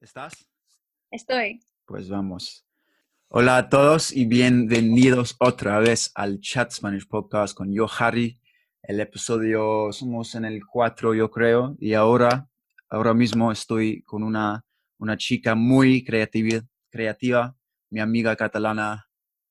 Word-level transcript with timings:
¿Estás? 0.00 0.48
Estoy. 1.10 1.60
Pues 1.84 2.08
vamos. 2.08 2.64
Hola 3.28 3.58
a 3.58 3.68
todos 3.68 4.12
y 4.12 4.24
bienvenidos 4.24 5.36
otra 5.38 5.78
vez 5.78 6.10
al 6.14 6.40
Chat 6.40 6.72
Spanish 6.72 7.06
Podcast 7.06 7.54
con 7.54 7.72
yo, 7.72 7.86
Harry. 7.98 8.40
El 8.82 9.00
episodio, 9.00 9.92
somos 9.92 10.34
en 10.34 10.46
el 10.46 10.64
4 10.64 11.14
yo 11.14 11.30
creo, 11.30 11.76
y 11.78 11.92
ahora, 11.92 12.48
ahora 12.88 13.12
mismo 13.12 13.52
estoy 13.52 14.02
con 14.04 14.22
una, 14.22 14.64
una 14.98 15.16
chica 15.18 15.54
muy 15.54 16.02
creativa, 16.02 16.62
creativa, 16.88 17.54
mi 17.90 18.00
amiga 18.00 18.34
catalana. 18.36 19.06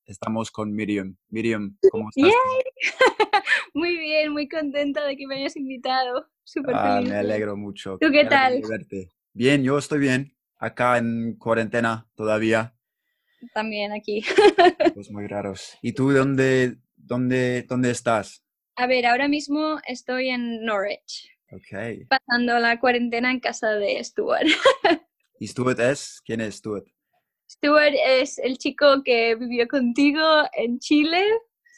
Estamos 0.06 0.50
con 0.50 0.74
Miriam. 0.74 1.16
Miriam, 1.30 1.78
¿cómo 1.92 2.10
estás? 2.10 2.34
muy 3.76 4.00
bien, 4.00 4.32
muy 4.34 4.50
contenta 4.50 5.06
de 5.06 5.16
que 5.16 5.28
me 5.28 5.36
hayas 5.36 5.56
invitado. 5.56 6.28
Súper 6.44 6.74
Ah, 6.76 6.96
feliz. 6.98 7.12
me 7.12 7.18
alegro 7.18 7.56
mucho. 7.56 8.00
¿Tú 8.02 8.10
qué 8.12 8.26
tal? 8.26 8.64
Bien, 9.34 9.64
yo 9.64 9.78
estoy 9.78 10.00
bien. 10.00 10.36
Acá 10.60 10.98
en 10.98 11.36
cuarentena 11.38 12.08
todavía. 12.16 12.76
También 13.54 13.94
aquí. 13.94 14.24
Pues 14.94 15.10
muy 15.12 15.26
raros. 15.28 15.78
¿Y 15.82 15.94
tú 15.94 16.12
dónde, 16.12 16.78
dónde, 16.98 17.64
dónde 17.64 17.92
estás? 17.92 18.44
A 18.76 18.86
ver, 18.88 19.06
ahora 19.06 19.28
mismo 19.28 19.80
estoy 19.88 20.30
en 20.30 20.64
Norwich, 20.66 21.30
Ok. 21.52 22.08
pasando 22.10 22.60
la 22.60 22.80
cuarentena 22.80 23.32
en 23.32 23.40
casa 23.40 23.72
de 23.72 24.04
Stuart. 24.04 24.46
¿Y 25.40 25.48
Stuart 25.48 25.80
es? 25.80 26.22
¿Quién 26.26 26.42
es 26.42 26.56
Stuart? 26.56 26.86
Stuart 27.50 27.94
es 28.06 28.38
el 28.38 28.58
chico 28.58 29.02
que 29.04 29.36
vivió 29.36 29.68
contigo 29.68 30.22
en 30.54 30.80
Chile, 30.80 31.24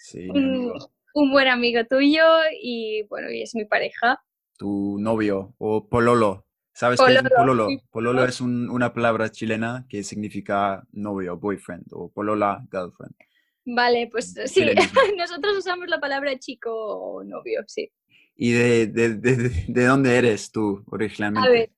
Sí, 0.04 0.27
un, 0.30 0.74
un 1.13 1.32
buen 1.32 1.48
amigo 1.48 1.86
tuyo 1.86 2.24
y 2.62 3.04
bueno, 3.04 3.30
y 3.32 3.44
es 3.44 3.54
mi 3.55 3.66
pareja. 3.66 4.20
Tu 4.58 4.98
novio 5.00 5.54
o 5.60 5.88
pololo. 5.88 6.46
¿Sabes 6.74 7.02
qué 7.02 7.14
es 7.14 7.22
un 7.24 7.30
Pololo, 7.30 7.30
pololo? 7.32 7.68
sí, 7.68 7.84
Pololo 7.92 8.26
pololo. 8.26 8.26
es 8.26 8.42
un- 8.42 8.70
una 8.70 8.94
palabra 8.94 9.32
chilena 9.32 9.86
que 9.90 10.04
significa 10.04 10.86
novio, 10.92 11.38
boyfriend 11.38 11.86
o 11.92 12.12
polola, 12.12 12.66
girlfriend. 12.72 13.16
Vale, 13.66 14.08
pues 14.12 14.34
sí, 14.46 14.74
Chilenismo. 14.74 14.78
nosotros 15.18 15.58
usamos 15.58 15.88
la 15.88 16.00
palabra 16.00 16.38
chico 16.40 16.72
o 16.74 17.24
novio, 17.24 17.63
sí. 17.68 17.91
¿Y 18.36 18.52
de, 18.52 18.88
de, 18.88 19.16
de, 19.16 19.36
de- 19.36 19.66
de 19.68 19.86
dónde 19.86 20.18
eres 20.18 20.52
tú 20.52 20.84
originalmente? 20.88 21.44
A 21.44 21.50
ver, 21.50 21.72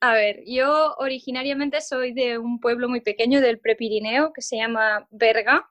a 0.00 0.12
ver, 0.14 0.42
yo 0.46 0.94
originariamente 0.98 1.80
soy 1.80 2.12
de 2.14 2.38
un 2.38 2.60
pueblo 2.60 2.88
muy 2.88 3.00
pequeño 3.00 3.40
del 3.40 3.60
Prepirineo 3.60 4.32
que 4.32 4.42
se 4.42 4.56
llama 4.56 5.06
Berga, 5.10 5.68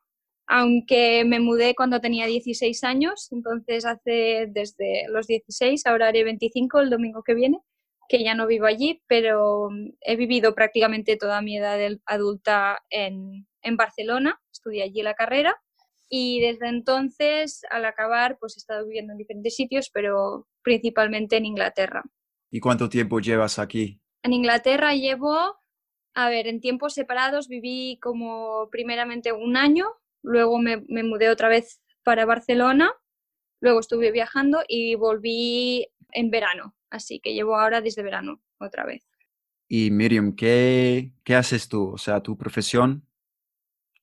aunque 0.48 1.24
me 1.26 1.40
mudé 1.40 1.76
cuando 1.76 2.02
tenía 2.02 2.28
16 2.28 2.84
años, 2.84 3.30
entonces 3.32 3.86
hace 3.86 4.48
desde 4.50 5.08
los 5.10 5.28
16, 5.28 5.86
ahora 5.88 6.10
haré 6.10 6.24
25 6.24 6.80
el 6.82 6.90
domingo 6.90 7.24
que 7.24 7.34
viene, 7.36 7.60
que 8.08 8.24
ya 8.24 8.36
no 8.36 8.48
vivo 8.48 8.66
allí, 8.66 9.02
pero 9.08 9.70
mm, 9.70 9.94
he 10.02 10.16
vivido 10.16 10.56
prácticamente 10.56 11.18
toda 11.18 11.42
mi 11.42 11.58
edad 11.58 11.80
adulta 12.06 12.80
en, 12.90 13.48
en 13.62 13.78
Barcelona, 13.78 14.42
estudié 14.52 14.84
allí 14.84 15.02
la 15.02 15.14
carrera 15.16 15.56
y 16.10 16.40
desde 16.40 16.68
entonces, 16.68 17.62
al 17.70 17.86
acabar, 17.86 18.38
pues 18.40 18.56
he 18.56 18.60
estado 18.60 18.86
viviendo 18.86 19.14
en 19.14 19.18
diferentes 19.18 19.56
sitios, 19.56 19.90
pero 19.92 20.48
principalmente 20.62 21.38
en 21.38 21.46
Inglaterra. 21.46 22.04
¿Y 22.52 22.60
cuánto 22.60 22.90
tiempo 22.90 23.20
llevas 23.20 23.60
aquí? 23.60 24.00
En 24.24 24.34
Inglaterra 24.34 24.94
llevo, 24.94 25.36
a 26.14 26.30
ver, 26.30 26.48
en 26.48 26.62
tiempos 26.62 26.94
separados 26.94 27.48
viví 27.48 28.00
como 28.02 28.70
primeramente 28.72 29.34
un 29.34 29.58
año, 29.58 29.88
luego 30.22 30.60
me, 30.60 30.84
me 30.88 31.04
mudé 31.04 31.30
otra 31.30 31.50
vez 31.50 31.82
para 32.04 32.26
Barcelona, 32.26 32.92
luego 33.62 33.80
estuve 33.80 34.12
viajando 34.12 34.64
y 34.68 34.96
volví 34.96 35.88
en 36.12 36.30
verano, 36.30 36.76
así 36.96 37.20
que 37.20 37.34
llevo 37.34 37.56
ahora 37.58 37.82
desde 37.82 38.04
verano 38.04 38.42
otra 38.60 38.86
vez. 38.86 39.08
Y 39.68 39.92
Miriam, 39.92 40.36
¿qué, 40.36 41.12
qué 41.24 41.36
haces 41.36 41.68
tú? 41.70 41.92
O 41.94 41.98
sea, 41.98 42.22
tu 42.22 42.38
profesión, 42.38 43.08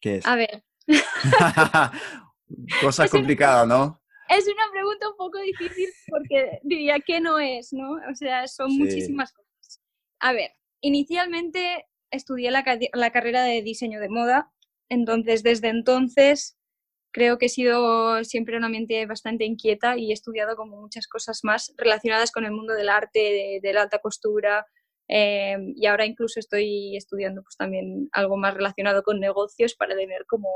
¿qué 0.00 0.16
es? 0.16 0.26
A 0.26 0.36
ver, 0.36 0.64
Cosa 2.80 3.04
Es 3.04 3.12
una- 3.12 3.20
complicada, 3.20 3.66
¿no? 3.66 4.00
es 4.28 4.46
una 4.46 4.70
pregunta 4.72 5.08
un 5.10 5.16
poco 5.16 5.38
difícil 5.40 5.88
porque 6.08 6.58
diría 6.62 7.00
que 7.00 7.20
no 7.20 7.38
es, 7.38 7.72
¿no? 7.72 7.92
O 8.10 8.14
sea, 8.14 8.46
son 8.48 8.70
Sí. 8.70 8.78
muchísimas 8.78 9.32
cosas. 9.32 9.80
A 10.20 10.32
ver, 10.32 10.52
inicialmente 10.80 11.86
estudié 12.10 12.50
la, 12.50 12.64
la 12.94 13.10
carrera 13.10 13.42
de 13.42 13.62
diseño 13.62 14.00
de 14.00 14.08
moda, 14.08 14.50
entonces 14.88 15.42
desde 15.42 15.68
entonces 15.68 16.56
creo 17.12 17.38
que 17.38 17.46
he 17.46 17.48
sido 17.48 18.24
siempre 18.24 18.56
una 18.56 18.68
mente 18.68 19.04
bastante 19.06 19.44
inquieta 19.44 19.96
y 19.98 20.10
he 20.10 20.14
estudiado 20.14 20.56
como 20.56 20.80
muchas 20.80 21.06
cosas 21.08 21.40
más 21.44 21.74
relacionadas 21.78 22.32
con 22.32 22.44
el 22.44 22.52
mundo 22.52 22.74
del 22.74 22.88
arte, 22.88 23.18
de, 23.20 23.60
de 23.62 23.72
la 23.74 23.82
alta 23.82 23.98
costura. 24.00 24.66
eh, 25.08 25.56
y 25.76 25.86
ahora 25.86 26.06
incluso 26.06 26.40
estoy 26.40 26.96
estudiando 26.96 27.42
pues 27.42 27.56
también 27.56 28.08
algo 28.12 28.36
más 28.36 28.54
relacionado 28.54 29.02
con 29.02 29.20
negocios 29.20 29.74
para 29.74 29.94
tener 29.96 30.26
como 30.26 30.48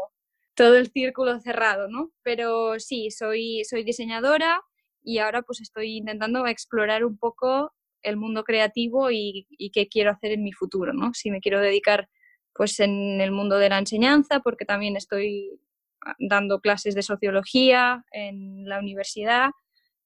todo 0.55 0.77
el 0.77 0.91
círculo 0.91 1.39
cerrado, 1.41 1.89
¿no? 1.89 2.12
Pero 2.22 2.78
sí, 2.81 3.11
soy, 3.11 3.62
soy 3.65 3.84
diseñadora 3.84 4.62
y 5.03 5.19
ahora 5.19 5.43
pues 5.43 5.61
estoy 5.61 5.99
intentando 5.99 6.47
explorar 6.47 7.05
un 7.05 7.19
poco 7.19 7.72
el 8.03 8.16
mundo 8.16 8.45
creativo 8.45 9.11
y, 9.11 9.47
y 9.50 9.71
qué 9.71 9.89
quiero 9.89 10.11
hacer 10.12 10.33
en 10.33 10.43
mi 10.45 10.53
futuro, 10.53 10.93
¿no? 10.95 11.12
Si 11.15 11.31
me 11.31 11.41
quiero 11.41 11.61
dedicar 11.61 12.09
pues 12.55 12.81
en 12.81 13.21
el 13.21 13.33
mundo 13.33 13.59
de 13.59 13.69
la 13.69 13.78
enseñanza, 13.78 14.41
porque 14.41 14.65
también 14.65 14.97
estoy 14.97 15.61
dando 16.19 16.61
clases 16.61 16.94
de 16.94 17.03
sociología 17.03 18.05
en 18.12 18.69
la 18.69 18.78
universidad. 18.78 19.50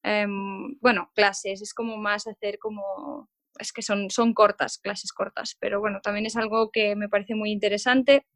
Em, 0.02 0.78
bueno, 0.80 1.10
clases, 1.14 1.60
es 1.62 1.74
como 1.74 1.96
más 1.98 2.26
hacer 2.26 2.58
como, 2.58 3.28
es 3.58 3.72
que 3.72 3.82
son, 3.82 4.08
son 4.10 4.32
cortas, 4.32 4.78
clases 4.78 5.12
cortas, 5.12 5.56
pero 5.60 5.80
bueno, 5.80 6.00
también 6.02 6.26
es 6.26 6.36
algo 6.36 6.70
que 6.70 6.96
me 6.96 7.08
parece 7.08 7.34
muy 7.34 7.50
interesante 7.50 8.26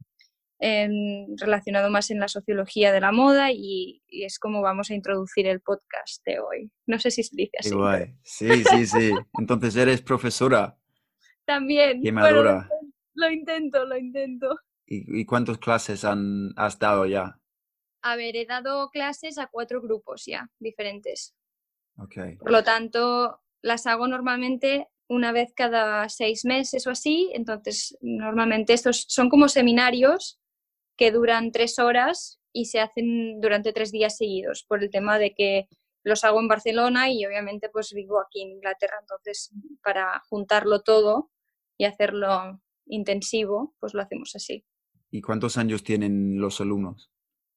en- 0.58 1.36
relacionado 1.38 1.90
más 1.90 2.10
en 2.10 2.20
la 2.20 2.28
sociología 2.28 2.92
de 2.92 3.00
la 3.00 3.12
moda 3.12 3.50
y, 3.52 4.02
y 4.08 4.24
es 4.24 4.38
como 4.38 4.60
vamos 4.62 4.90
a 4.90 4.94
introducir 4.94 5.46
el 5.46 5.60
podcast 5.60 6.22
de 6.26 6.38
hoy. 6.40 6.70
No 6.86 6.98
sé 6.98 7.10
si 7.10 7.22
se 7.22 7.34
dice 7.36 7.56
así. 7.58 7.70
pero. 7.70 8.14
Sí, 8.22 8.62
sí, 8.64 8.86
sí. 8.86 9.10
Entonces 9.38 9.74
eres 9.76 10.02
profesora. 10.02 10.76
También. 11.46 12.00
Qué 12.02 12.12
madura. 12.12 12.68
lo 13.14 13.30
intento, 13.30 13.84
lo 13.84 13.96
intento. 13.98 14.54
¿Y, 14.86 15.20
y 15.20 15.24
cuántas 15.24 15.58
clases 15.58 16.04
han, 16.04 16.50
has 16.56 16.78
dado 16.78 17.06
ya? 17.06 17.38
A 18.04 18.16
ver, 18.16 18.36
he 18.36 18.44
dado 18.44 18.90
clases 18.90 19.38
a 19.38 19.46
cuatro 19.46 19.80
grupos 19.80 20.24
ya 20.26 20.50
diferentes. 20.58 21.34
Ok. 21.96 22.38
Por 22.38 22.52
lo 22.52 22.62
tanto, 22.62 23.40
las 23.62 23.86
hago 23.86 24.06
normalmente 24.06 24.88
una 25.08 25.32
vez 25.32 25.54
cada 25.56 26.06
seis 26.10 26.44
meses 26.44 26.86
o 26.86 26.90
así. 26.90 27.30
Entonces, 27.32 27.96
normalmente 28.02 28.74
estos 28.74 29.06
son 29.08 29.30
como 29.30 29.48
seminarios 29.48 30.38
que 30.98 31.12
duran 31.12 31.50
tres 31.50 31.78
horas 31.78 32.42
y 32.52 32.66
se 32.66 32.80
hacen 32.80 33.40
durante 33.40 33.72
tres 33.72 33.90
días 33.90 34.18
seguidos, 34.18 34.64
por 34.68 34.82
el 34.82 34.90
tema 34.90 35.18
de 35.18 35.34
que 35.34 35.66
los 36.04 36.24
hago 36.24 36.40
en 36.40 36.48
Barcelona 36.48 37.10
y 37.10 37.24
obviamente 37.24 37.70
pues 37.70 37.90
vivo 37.94 38.20
aquí 38.20 38.42
en 38.42 38.50
Inglaterra. 38.50 38.98
Entonces, 39.00 39.50
para 39.82 40.20
juntarlo 40.28 40.82
todo 40.82 41.30
y 41.78 41.86
hacerlo 41.86 42.60
intensivo, 42.84 43.74
pues 43.80 43.94
lo 43.94 44.02
hacemos 44.02 44.36
así. 44.36 44.62
¿Y 45.10 45.22
cuántos 45.22 45.56
años 45.56 45.82
tienen 45.82 46.38
los 46.38 46.60
alumnos? 46.60 47.13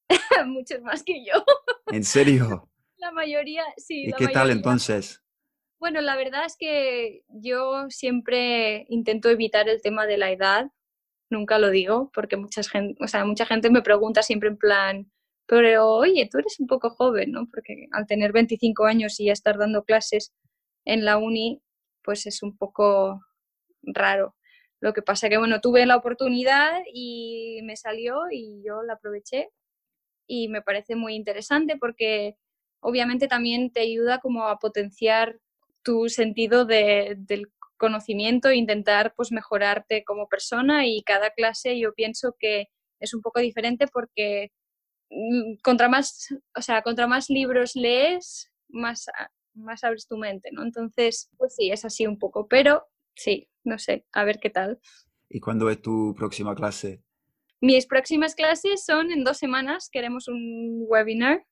Muchos 0.46 0.80
más 0.82 1.02
que 1.02 1.24
yo. 1.24 1.44
¿En 1.86 2.04
serio? 2.04 2.68
La 2.96 3.12
mayoría, 3.12 3.62
sí. 3.76 4.06
¿Y 4.06 4.10
la 4.10 4.16
qué 4.16 4.28
tal 4.28 4.50
entonces? 4.50 5.22
Bueno, 5.78 6.00
la 6.00 6.16
verdad 6.16 6.44
es 6.44 6.56
que 6.58 7.22
yo 7.28 7.88
siempre 7.90 8.86
intento 8.88 9.28
evitar 9.30 9.68
el 9.68 9.80
tema 9.80 10.04
de 10.06 10.18
la 10.18 10.32
edad, 10.32 10.72
nunca 11.30 11.60
lo 11.60 11.70
digo, 11.70 12.10
porque 12.12 12.36
mucha 12.36 12.64
gente, 12.64 13.02
o 13.02 13.06
sea, 13.06 13.24
mucha 13.24 13.46
gente 13.46 13.70
me 13.70 13.82
pregunta 13.82 14.22
siempre 14.22 14.48
en 14.48 14.58
plan, 14.58 15.12
pero 15.46 15.94
oye, 15.94 16.28
tú 16.28 16.38
eres 16.38 16.58
un 16.58 16.66
poco 16.66 16.90
joven, 16.90 17.30
¿no? 17.30 17.46
Porque 17.48 17.86
al 17.92 18.06
tener 18.06 18.32
25 18.32 18.84
años 18.86 19.20
y 19.20 19.26
ya 19.26 19.32
estar 19.32 19.56
dando 19.56 19.84
clases 19.84 20.34
en 20.84 21.04
la 21.04 21.18
uni, 21.18 21.62
pues 22.02 22.26
es 22.26 22.42
un 22.42 22.56
poco 22.56 23.20
raro. 23.82 24.34
Lo 24.80 24.92
que 24.92 25.02
pasa 25.02 25.28
que, 25.28 25.38
bueno, 25.38 25.60
tuve 25.60 25.86
la 25.86 25.96
oportunidad 25.96 26.80
y 26.92 27.60
me 27.64 27.76
salió 27.76 28.22
y 28.30 28.62
yo 28.64 28.82
la 28.82 28.94
aproveché 28.94 29.50
y 30.28 30.48
me 30.48 30.62
parece 30.62 30.94
muy 30.94 31.14
interesante 31.16 31.76
porque 31.76 32.36
obviamente 32.80 33.26
también 33.26 33.72
te 33.72 33.80
ayuda 33.80 34.20
como 34.20 34.44
a 34.46 34.58
potenciar 34.60 35.40
tu 35.82 36.08
sentido 36.08 36.64
de- 36.64 37.16
del 37.18 37.50
conocimiento 37.76 38.48
e 38.50 38.56
intentar 38.56 39.14
pues 39.16 39.32
mejorarte 39.32 40.04
como 40.04 40.28
persona 40.28 40.86
y 40.86 41.02
cada 41.02 41.30
clase 41.30 41.78
yo 41.78 41.94
pienso 41.94 42.36
que 42.38 42.68
es 43.00 43.14
un 43.14 43.22
poco 43.22 43.40
diferente 43.40 43.86
porque 43.88 44.52
mm, 45.10 45.56
contra 45.62 45.88
más, 45.88 46.28
o 46.56 46.62
sea, 46.62 46.82
contra 46.82 47.06
más 47.06 47.30
libros 47.30 47.74
lees, 47.76 48.52
más, 48.68 49.06
más 49.54 49.84
abres 49.84 50.06
tu 50.06 50.16
mente, 50.18 50.50
¿no? 50.52 50.62
Entonces, 50.62 51.30
pues 51.38 51.54
sí, 51.56 51.70
es 51.70 51.84
así 51.84 52.06
un 52.06 52.18
poco, 52.18 52.48
pero 52.48 52.86
sí, 53.14 53.48
no 53.64 53.78
sé, 53.78 54.06
a 54.12 54.24
ver 54.24 54.38
qué 54.40 54.50
tal. 54.50 54.80
¿Y 55.28 55.40
cuándo 55.40 55.70
es 55.70 55.80
tu 55.80 56.14
próxima 56.16 56.54
clase? 56.54 57.02
Mis 57.60 57.86
próximas 57.86 58.34
clases 58.34 58.84
son 58.84 59.10
en 59.10 59.24
dos 59.24 59.38
semanas, 59.38 59.88
queremos 59.90 60.28
un 60.28 60.84
webinar 60.88 61.44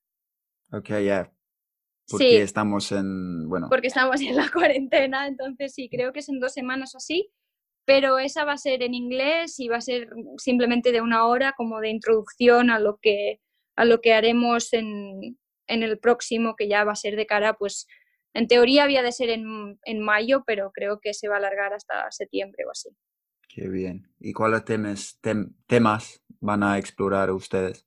Ok, 0.72 0.88
ya. 1.04 1.32
Porque 2.08 2.30
Sí. 2.30 2.36
estamos 2.36 2.92
en, 2.92 3.48
bueno, 3.48 3.68
porque 3.68 3.88
estamos 3.88 4.20
en 4.20 4.36
la 4.36 4.48
cuarentena, 4.52 5.26
entonces 5.26 5.74
sí, 5.74 5.88
creo 5.88 6.12
que 6.12 6.20
es 6.20 6.28
en 6.28 6.38
dos 6.40 6.52
semanas 6.52 6.94
o 6.94 6.98
así, 6.98 7.30
pero 7.84 8.18
esa 8.18 8.44
va 8.44 8.52
a 8.52 8.58
ser 8.58 8.82
en 8.82 8.94
inglés 8.94 9.58
y 9.58 9.68
va 9.68 9.76
a 9.76 9.80
ser 9.80 10.08
simplemente 10.38 10.92
de 10.92 11.00
una 11.00 11.26
hora 11.26 11.52
como 11.56 11.80
de 11.80 11.90
introducción 11.90 12.70
a 12.70 12.78
lo 12.78 12.98
que, 13.00 13.40
a 13.76 13.84
lo 13.84 14.00
que 14.00 14.12
haremos 14.14 14.72
en, 14.72 15.38
en 15.68 15.82
el 15.82 15.98
próximo, 15.98 16.54
que 16.56 16.68
ya 16.68 16.84
va 16.84 16.92
a 16.92 16.96
ser 16.96 17.16
de 17.16 17.26
cara, 17.26 17.54
pues 17.54 17.86
en 18.34 18.46
teoría 18.48 18.84
había 18.84 19.02
de 19.02 19.12
ser 19.12 19.30
en, 19.30 19.78
en 19.84 20.00
mayo, 20.00 20.42
pero 20.46 20.70
creo 20.72 21.00
que 21.00 21.14
se 21.14 21.28
va 21.28 21.36
a 21.36 21.38
alargar 21.38 21.72
hasta 21.74 22.10
septiembre 22.10 22.64
o 22.66 22.70
así. 22.70 22.90
Qué 23.56 23.68
bien. 23.68 24.06
¿Y 24.20 24.34
cuáles 24.34 24.66
temas, 24.66 25.18
temas 25.66 26.22
van 26.40 26.62
a 26.62 26.76
explorar 26.76 27.30
ustedes? 27.30 27.86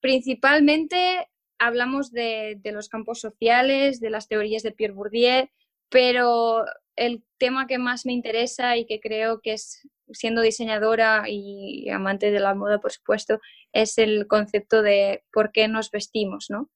Principalmente 0.00 1.26
hablamos 1.58 2.12
de, 2.12 2.56
de, 2.62 2.70
los 2.70 2.88
campos 2.88 3.18
sociales, 3.20 3.98
de 3.98 4.10
las 4.10 4.28
teorías 4.28 4.62
de 4.62 4.70
Pierre 4.70 4.94
Bourdieu, 4.94 5.48
pero 5.88 6.64
el 6.94 7.24
tema 7.36 7.66
que 7.66 7.78
más 7.78 8.06
me 8.06 8.12
interesa 8.12 8.76
y 8.76 8.86
que 8.86 9.00
creo 9.00 9.40
que 9.40 9.54
es, 9.54 9.88
siendo 10.12 10.40
diseñadora 10.40 11.24
y 11.26 11.90
amante 11.90 12.30
de 12.30 12.38
la 12.38 12.54
moda, 12.54 12.80
por 12.80 12.92
supuesto, 12.92 13.40
es 13.72 13.98
el 13.98 14.28
concepto 14.28 14.82
de 14.82 15.24
por 15.32 15.50
qué 15.50 15.66
nos 15.66 15.90
vestimos, 15.90 16.46
¿no? 16.48 16.70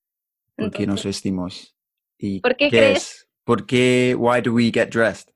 ¿Por 0.57 0.73
qué 0.73 0.85
nos 0.85 1.05
vestimos? 1.05 1.77
¿Y 2.19 2.41
¿Por 2.41 2.57
qué, 2.57 2.71
crees? 2.71 2.97
Es? 2.99 3.29
¿Por 3.45 3.67
qué, 3.67 4.17
why 4.19 4.41
do 4.41 4.53
we 4.53 4.73
get 4.73 4.89
dressed? 4.91 5.33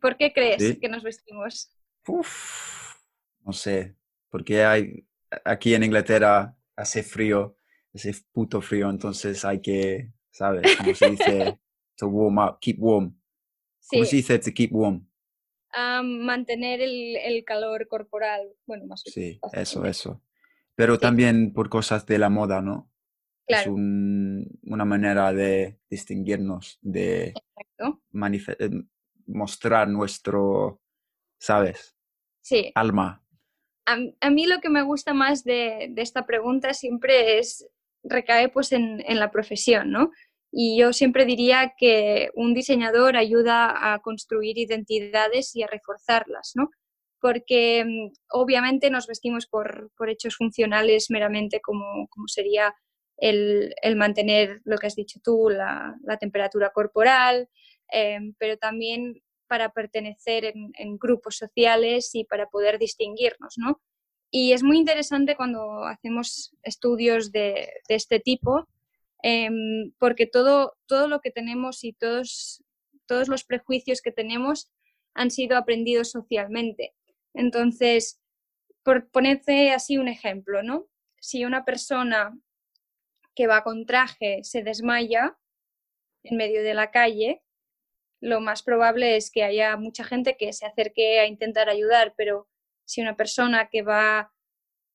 Sí, 0.00 0.02
¿por 0.02 0.16
qué 0.16 0.32
crees 0.32 0.78
que 0.78 0.88
nos 0.88 1.02
vestimos? 1.02 1.70
Uf, 2.06 2.96
no 3.44 3.52
sé, 3.52 3.96
porque 4.30 4.64
hay, 4.64 5.06
aquí 5.44 5.74
en 5.74 5.84
Inglaterra 5.84 6.56
hace 6.76 7.02
frío, 7.02 7.56
hace 7.94 8.14
puto 8.32 8.60
frío, 8.60 8.90
entonces 8.90 9.44
hay 9.44 9.60
que, 9.60 10.12
¿sabes? 10.30 10.76
Como 10.76 10.94
se 10.94 11.10
dice, 11.10 11.58
to 11.96 12.08
warm 12.08 12.38
up, 12.38 12.58
keep 12.60 12.76
warm. 12.80 13.16
¿Cómo 13.90 14.04
se 14.04 14.16
dice 14.16 14.38
to 14.38 14.50
keep 14.52 14.72
warm? 14.72 15.06
mantener 16.02 16.80
el, 16.80 17.16
el, 17.16 17.44
calor 17.44 17.86
corporal, 17.86 18.40
bueno, 18.66 18.86
más 18.86 19.04
o 19.06 19.10
menos. 19.14 19.14
Sí, 19.14 19.40
eso, 19.52 19.86
eso. 19.86 20.20
Pero 20.74 20.98
también 20.98 21.52
por 21.52 21.68
cosas 21.68 22.06
de 22.06 22.18
la 22.18 22.28
moda, 22.28 22.60
¿no? 22.60 22.90
Es 23.46 23.66
una 23.66 24.84
manera 24.84 25.32
de 25.32 25.78
distinguirnos, 25.88 26.78
de 26.82 27.34
mostrar 29.32 29.88
nuestro, 29.88 30.80
¿sabes? 31.38 31.96
Sí. 32.42 32.72
Alma. 32.74 33.24
A, 33.86 33.96
a, 34.20 34.30
mí 34.30 34.46
lo 34.46 34.60
que 34.60 34.68
me 34.68 34.82
gusta 34.82 35.14
más 35.14 35.44
de, 35.44 35.88
de 35.90 36.02
esta 36.02 36.26
pregunta 36.26 36.74
siempre 36.74 37.38
es, 37.38 37.68
recae 38.02 38.48
pues 38.48 38.72
en, 38.72 39.02
en 39.06 39.18
la 39.18 39.30
profesión, 39.30 39.90
¿no? 39.90 40.10
Y 40.52 40.78
yo 40.78 40.92
siempre 40.92 41.24
diría 41.24 41.74
que 41.76 42.30
un 42.34 42.54
diseñador 42.54 43.16
ayuda 43.16 43.92
a 43.92 44.00
construir 44.00 44.58
identidades 44.58 45.54
y 45.54 45.62
a 45.62 45.68
reforzarlas, 45.68 46.52
¿no? 46.54 46.70
Porque 47.20 47.84
mm, 47.84 48.12
obviamente 48.30 48.90
nos 48.90 49.06
vestimos 49.06 49.46
por, 49.46 49.90
por 49.96 50.10
hechos 50.10 50.36
funcionales 50.36 51.10
meramente 51.10 51.60
como, 51.60 52.08
como 52.08 52.26
sería 52.26 52.74
el, 53.16 53.74
el, 53.82 53.96
mantener 53.96 54.60
lo 54.64 54.78
que 54.78 54.86
has 54.86 54.96
dicho 54.96 55.20
tú, 55.22 55.50
la, 55.50 55.94
la 56.02 56.16
temperatura 56.16 56.70
corporal, 56.70 57.48
eh, 57.92 58.18
pero 58.38 58.56
también 58.56 59.22
para 59.46 59.72
pertenecer 59.72 60.44
en, 60.44 60.70
en, 60.74 60.96
grupos 60.96 61.36
sociales 61.36 62.14
y 62.14 62.24
para 62.24 62.48
poder 62.48 62.78
distinguirnos, 62.78 63.54
¿no? 63.56 63.80
Y 64.30 64.52
es 64.52 64.62
muy 64.62 64.78
interesante 64.78 65.34
cuando 65.34 65.84
hacemos 65.84 66.54
estudios 66.62 67.32
de, 67.32 67.68
de 67.88 67.94
este 67.96 68.20
tipo, 68.20 68.68
Em, 69.22 69.92
porque 69.98 70.26
todo, 70.26 70.76
todo 70.86 71.08
lo 71.08 71.20
que 71.20 71.30
tenemos 71.30 71.84
y 71.84 71.92
todos, 71.92 72.64
todos 73.06 73.28
los 73.28 73.44
prejuicios 73.44 74.00
que 74.00 74.12
tenemos 74.12 74.70
han 75.14 75.30
sido 75.30 75.56
aprendidos 75.56 76.10
socialmente. 76.10 76.94
Entonces, 77.34 78.20
por 78.82 79.10
ponerte 79.10 79.72
así 79.72 79.98
un 79.98 80.08
ejemplo, 80.08 80.62
¿no? 80.62 80.86
Si 81.20 81.44
una 81.44 81.64
persona 81.64 82.38
que 83.34 83.46
va 83.46 83.62
con 83.62 83.84
traje 83.86 84.42
se 84.42 84.62
desmaya 84.62 85.36
en 86.22 86.36
medio 86.36 86.62
de 86.62 86.74
la 86.74 86.90
calle, 86.90 87.42
lo 88.20 88.40
más 88.40 88.62
probable 88.62 89.16
es 89.16 89.30
que 89.30 89.44
haya 89.44 89.76
mucha 89.76 90.04
gente 90.04 90.36
que 90.36 90.52
se 90.52 90.66
acerque 90.66 91.20
a 91.20 91.26
intentar 91.26 91.68
ayudar, 91.68 92.14
pero 92.16 92.48
si 92.84 93.00
una 93.00 93.16
persona 93.16 93.68
que 93.70 93.82
va 93.82 94.32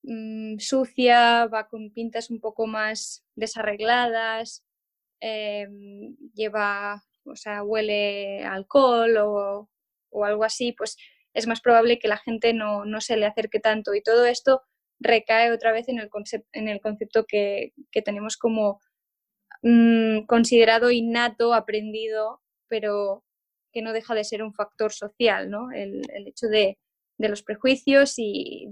Mm, 0.08 0.60
sucia, 0.60 1.48
va 1.48 1.68
con 1.68 1.92
pintas 1.92 2.30
un 2.30 2.40
poco 2.40 2.68
más 2.68 3.26
desarregladas, 3.36 4.64
em, 5.20 6.16
lleva, 6.34 7.02
o 7.26 7.36
sea, 7.36 7.64
huele 7.64 8.44
alcohol 8.46 9.18
o, 9.18 9.70
o, 10.12 10.26
algo 10.26 10.44
así, 10.44 10.74
pues 10.74 10.98
es 11.34 11.48
más 11.48 11.62
probable 11.62 11.98
que 12.00 12.08
la 12.08 12.18
gente 12.18 12.54
no, 12.54 12.86
no, 12.86 13.02
se 13.02 13.18
le 13.18 13.26
acerque 13.26 13.60
tanto. 13.60 13.96
Y 13.96 14.02
todo 14.04 14.26
esto 14.26 14.62
recae 15.00 15.52
otra 15.52 15.72
vez 15.72 15.90
en 15.90 16.00
el, 16.00 16.10
en 16.54 16.68
el 16.70 16.82
concepto 16.82 17.26
que, 17.26 17.74
que 17.92 18.02
tenemos 18.02 18.38
como 18.38 18.82
mm, 19.64 20.26
considerado 20.28 20.92
innato, 20.92 21.54
aprendido, 21.54 22.42
pero 22.68 23.24
que 23.72 23.82
no 23.82 23.94
deja 23.94 24.16
de 24.16 24.24
ser 24.24 24.44
un 24.44 24.54
factor 24.54 24.94
social, 24.94 25.50
¿no? 25.50 25.72
El, 25.72 26.02
el 26.14 26.28
hecho 26.28 26.48
de, 26.48 26.78
de, 27.18 27.30
los 27.30 27.44
prejuicios 27.44 28.14
y 28.18 28.68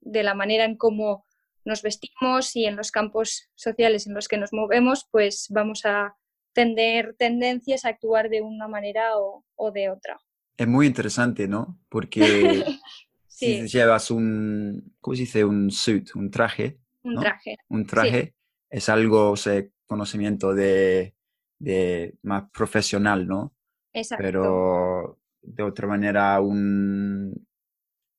de 0.00 0.22
la 0.22 0.34
manera 0.34 0.64
en 0.64 0.76
cómo 0.76 1.24
nos 1.64 1.82
vestimos 1.82 2.56
y 2.56 2.64
en 2.64 2.76
los 2.76 2.90
campos 2.90 3.50
sociales 3.54 4.06
en 4.06 4.14
los 4.14 4.28
que 4.28 4.38
nos 4.38 4.52
movemos, 4.52 5.06
pues 5.10 5.46
vamos 5.50 5.84
a 5.84 6.16
tener 6.52 7.14
tendencias 7.18 7.84
a 7.84 7.88
actuar 7.88 8.28
de 8.28 8.42
una 8.42 8.68
manera 8.68 9.12
o, 9.16 9.70
de 9.72 9.90
otra. 9.90 10.18
Es 10.56 10.66
muy 10.66 10.86
interesante, 10.86 11.48
¿no? 11.48 11.80
Porque 11.88 12.64
si 13.26 13.66
llevas 13.68 14.10
un, 14.10 14.94
¿cómo 15.00 15.14
se 15.14 15.22
dice? 15.22 15.44
Un 15.44 15.70
suit, 15.70 16.14
un 16.14 16.30
traje. 16.30 16.78
Un 17.02 17.20
traje. 17.20 17.56
Un 17.68 17.86
traje 17.86 18.34
es 18.70 18.88
algo, 18.88 19.30
o 19.30 19.36
sea, 19.36 19.64
conocimiento 19.86 20.54
de, 20.54 21.14
de, 21.62 22.18
más 22.22 22.50
profesional, 22.50 23.26
¿no? 23.26 23.54
Exacto. 23.92 24.22
Pero 24.22 25.18
de 25.40 25.62
otra 25.62 25.86
manera, 25.86 26.40
un 26.40 27.46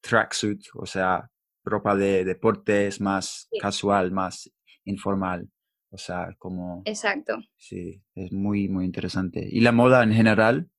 tracksuit, 0.02 0.62
o 0.76 0.86
sea, 0.86 1.30
ropa 1.64 1.96
de 1.96 2.24
deporte 2.24 2.88
es 2.88 3.02
más 3.02 3.48
casual, 3.60 4.12
más 4.12 4.50
informal. 4.86 5.50
O 5.90 5.98
sea, 5.98 6.36
como... 6.40 6.82
Exacto. 6.86 7.38
Sí, 7.58 8.02
es 8.16 8.32
muy, 8.32 8.68
muy 8.68 8.86
interesante. 8.86 9.48
Y 9.50 9.60
la 9.60 9.72
moda 9.72 10.04
en 10.04 10.14
general, 10.14 10.70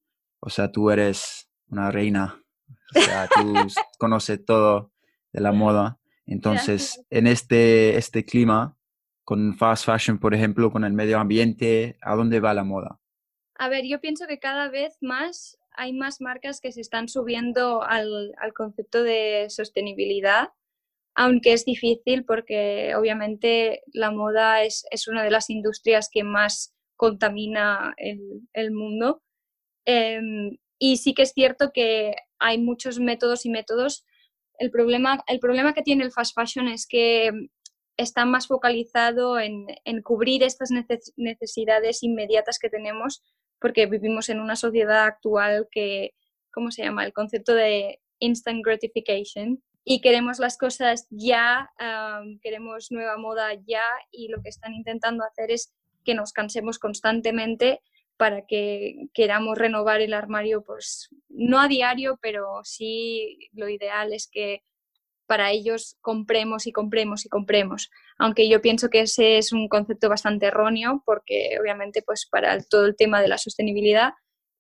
o 0.41 0.51
sea, 0.51 0.73
tú 0.73 0.91
eres 0.91 1.49
una 1.69 1.91
reina. 1.91 2.43
O 2.97 3.01
sea, 3.01 3.29
tú 3.29 3.55
conoces 3.99 4.45
todo 4.45 4.93
de 5.33 5.41
la 5.41 5.53
moda. 5.53 6.01
Entonces, 6.27 7.05
en 7.11 7.27
este, 7.27 7.97
este 7.97 8.25
clima, 8.25 8.77
con 9.25 9.57
fast 9.57 9.87
fashion, 9.87 10.19
por 10.19 10.35
ejemplo, 10.35 10.71
con 10.71 10.85
el 10.85 10.93
medio 10.93 11.19
ambiente, 11.19 11.97
¿a 12.03 12.15
dónde 12.15 12.41
va 12.41 12.55
la 12.55 12.65
moda? 12.65 13.01
A 13.57 13.69
ver, 13.69 13.85
yo 13.87 14.01
pienso 14.01 14.27
que 14.27 14.39
cada 14.39 14.69
vez 14.69 14.99
más 15.01 15.59
hay 15.77 15.93
más 15.93 16.21
marcas 16.21 16.61
que 16.61 16.73
se 16.73 16.81
están 16.81 17.09
subiendo 17.09 17.83
al, 17.83 18.33
al 18.39 18.53
concepto 18.53 19.03
de 19.03 19.47
sostenibilidad 19.49 20.51
aunque 21.15 21.53
es 21.53 21.65
difícil 21.65 22.25
porque 22.25 22.95
obviamente 22.97 23.83
la 23.93 24.11
moda 24.11 24.63
es, 24.63 24.85
una 25.07 25.23
de 25.23 25.31
las 25.31 25.49
industrias 25.49 26.09
que 26.13 26.25
más 26.25 26.75
contamina 26.97 27.95
el, 27.97 28.71
mundo. 28.73 29.23
Em, 29.85 30.59
y 30.79 30.97
sí 30.97 31.15
que 31.15 31.23
es 31.23 31.33
cierto 31.33 31.71
que 31.73 32.17
hay 32.39 32.59
muchos 32.59 32.99
métodos 32.99 33.47
y 33.47 33.51
métodos. 33.51 34.05
El 34.59 34.71
problema, 34.71 35.23
el 35.29 35.39
problema 35.39 35.73
que 35.73 35.83
tiene 35.83 36.05
el 36.05 36.13
fast 36.13 36.35
fashion 36.35 36.69
es 36.69 36.87
que 36.87 37.31
está 37.97 38.25
más 38.25 38.47
focalizado 38.47 39.39
en, 39.39 39.67
cubrir 40.03 40.43
estas 40.43 40.71
necesidades 41.17 42.03
inmediatas 42.03 42.59
que 42.59 42.71
tenemos 42.71 43.23
porque 43.61 43.87
vivimos 43.87 44.29
en 44.29 44.41
una 44.41 44.57
sociedad 44.57 45.05
actual 45.05 45.69
que, 45.71 46.15
¿cómo 46.53 46.71
se 46.71 46.83
llama? 46.83 47.05
El 47.05 47.13
concepto 47.13 47.55
de 47.55 48.01
instant 48.19 48.65
gratification, 48.65 49.63
y 49.85 50.01
queremos 50.01 50.39
las 50.39 50.57
cosas 50.57 51.07
ya, 51.11 51.71
queremos 52.43 52.91
nueva 52.91 53.19
moda 53.19 53.53
ya 53.67 53.85
y 54.11 54.29
lo 54.29 54.41
que 54.43 54.49
están 54.49 54.73
intentando 54.73 55.25
hacer 55.25 55.51
es 55.51 55.75
que 56.05 56.15
nos 56.15 56.33
cansemos 56.33 56.79
constantemente 56.79 57.81
para 58.17 58.47
que 58.47 59.09
queramos 59.13 59.59
renovar 59.59 60.01
el 60.01 60.15
armario, 60.15 60.63
pues 60.63 61.11
no 61.29 61.61
a 61.61 61.69
diario, 61.69 62.19
pero 62.23 62.61
sí 62.65 63.51
lo 63.53 63.69
ideal 63.69 64.13
es 64.13 64.29
que 64.31 64.63
para 65.27 65.51
ellos 65.51 65.97
compremos 66.01 66.67
y 66.67 66.73
compremos 66.73 67.25
y 67.25 67.29
compremos. 67.29 67.91
Aunque 68.19 68.49
yo 68.49 68.61
pienso 68.61 68.89
que 68.91 69.01
ese 69.01 69.39
es 69.39 69.53
un 69.53 69.69
concepto 69.69 70.09
bastante 70.09 70.47
erróneo 70.47 71.03
porque 71.07 71.57
obviamente 71.61 72.03
pues 72.03 72.27
para 72.31 72.63
todo 72.63 72.87
el 72.87 72.97
tema 72.97 73.21
de 73.23 73.29
la 73.29 73.39
sostenibilidad 73.39 74.13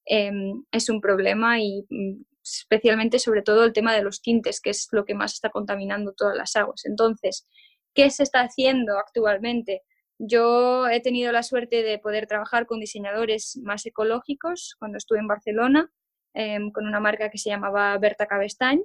em, 0.07 0.65
es 0.73 0.89
un 0.89 1.01
problema 1.01 1.61
y 1.61 1.87
mm, 1.91 2.23
especialmente 2.43 3.19
sobre 3.19 3.43
todo 3.43 3.65
el 3.65 3.73
tema 3.73 3.95
de 3.95 4.03
los 4.03 4.21
tintes, 4.23 4.61
que 4.61 4.71
es 4.71 4.89
lo 4.93 5.05
que 5.05 5.15
más 5.15 5.35
está 5.35 5.51
contaminando 5.51 6.13
todas 6.13 6.37
las 6.37 6.57
aguas. 6.57 6.85
Entonces, 6.85 7.47
¿qué 7.95 8.11
se 8.11 8.23
está 8.23 8.41
haciendo 8.41 8.99
actualmente? 8.99 9.83
Yo 10.19 10.89
he 10.89 11.01
tenido 11.01 11.33
la 11.33 11.43
suerte 11.43 11.83
de 11.83 11.99
poder 11.99 12.27
trabajar 12.27 12.67
con 12.67 12.81
diseñadores 12.81 13.59
más 13.63 13.85
ecológicos 13.87 14.77
cuando 14.79 14.99
estuve 14.99 15.19
en 15.19 15.27
Barcelona 15.27 15.91
em, 16.35 16.71
con 16.71 16.87
una 16.87 17.01
marca 17.01 17.31
que 17.31 17.39
se 17.39 17.51
llamaba 17.51 17.97
Berta 17.99 18.27
Cabestañ. 18.27 18.81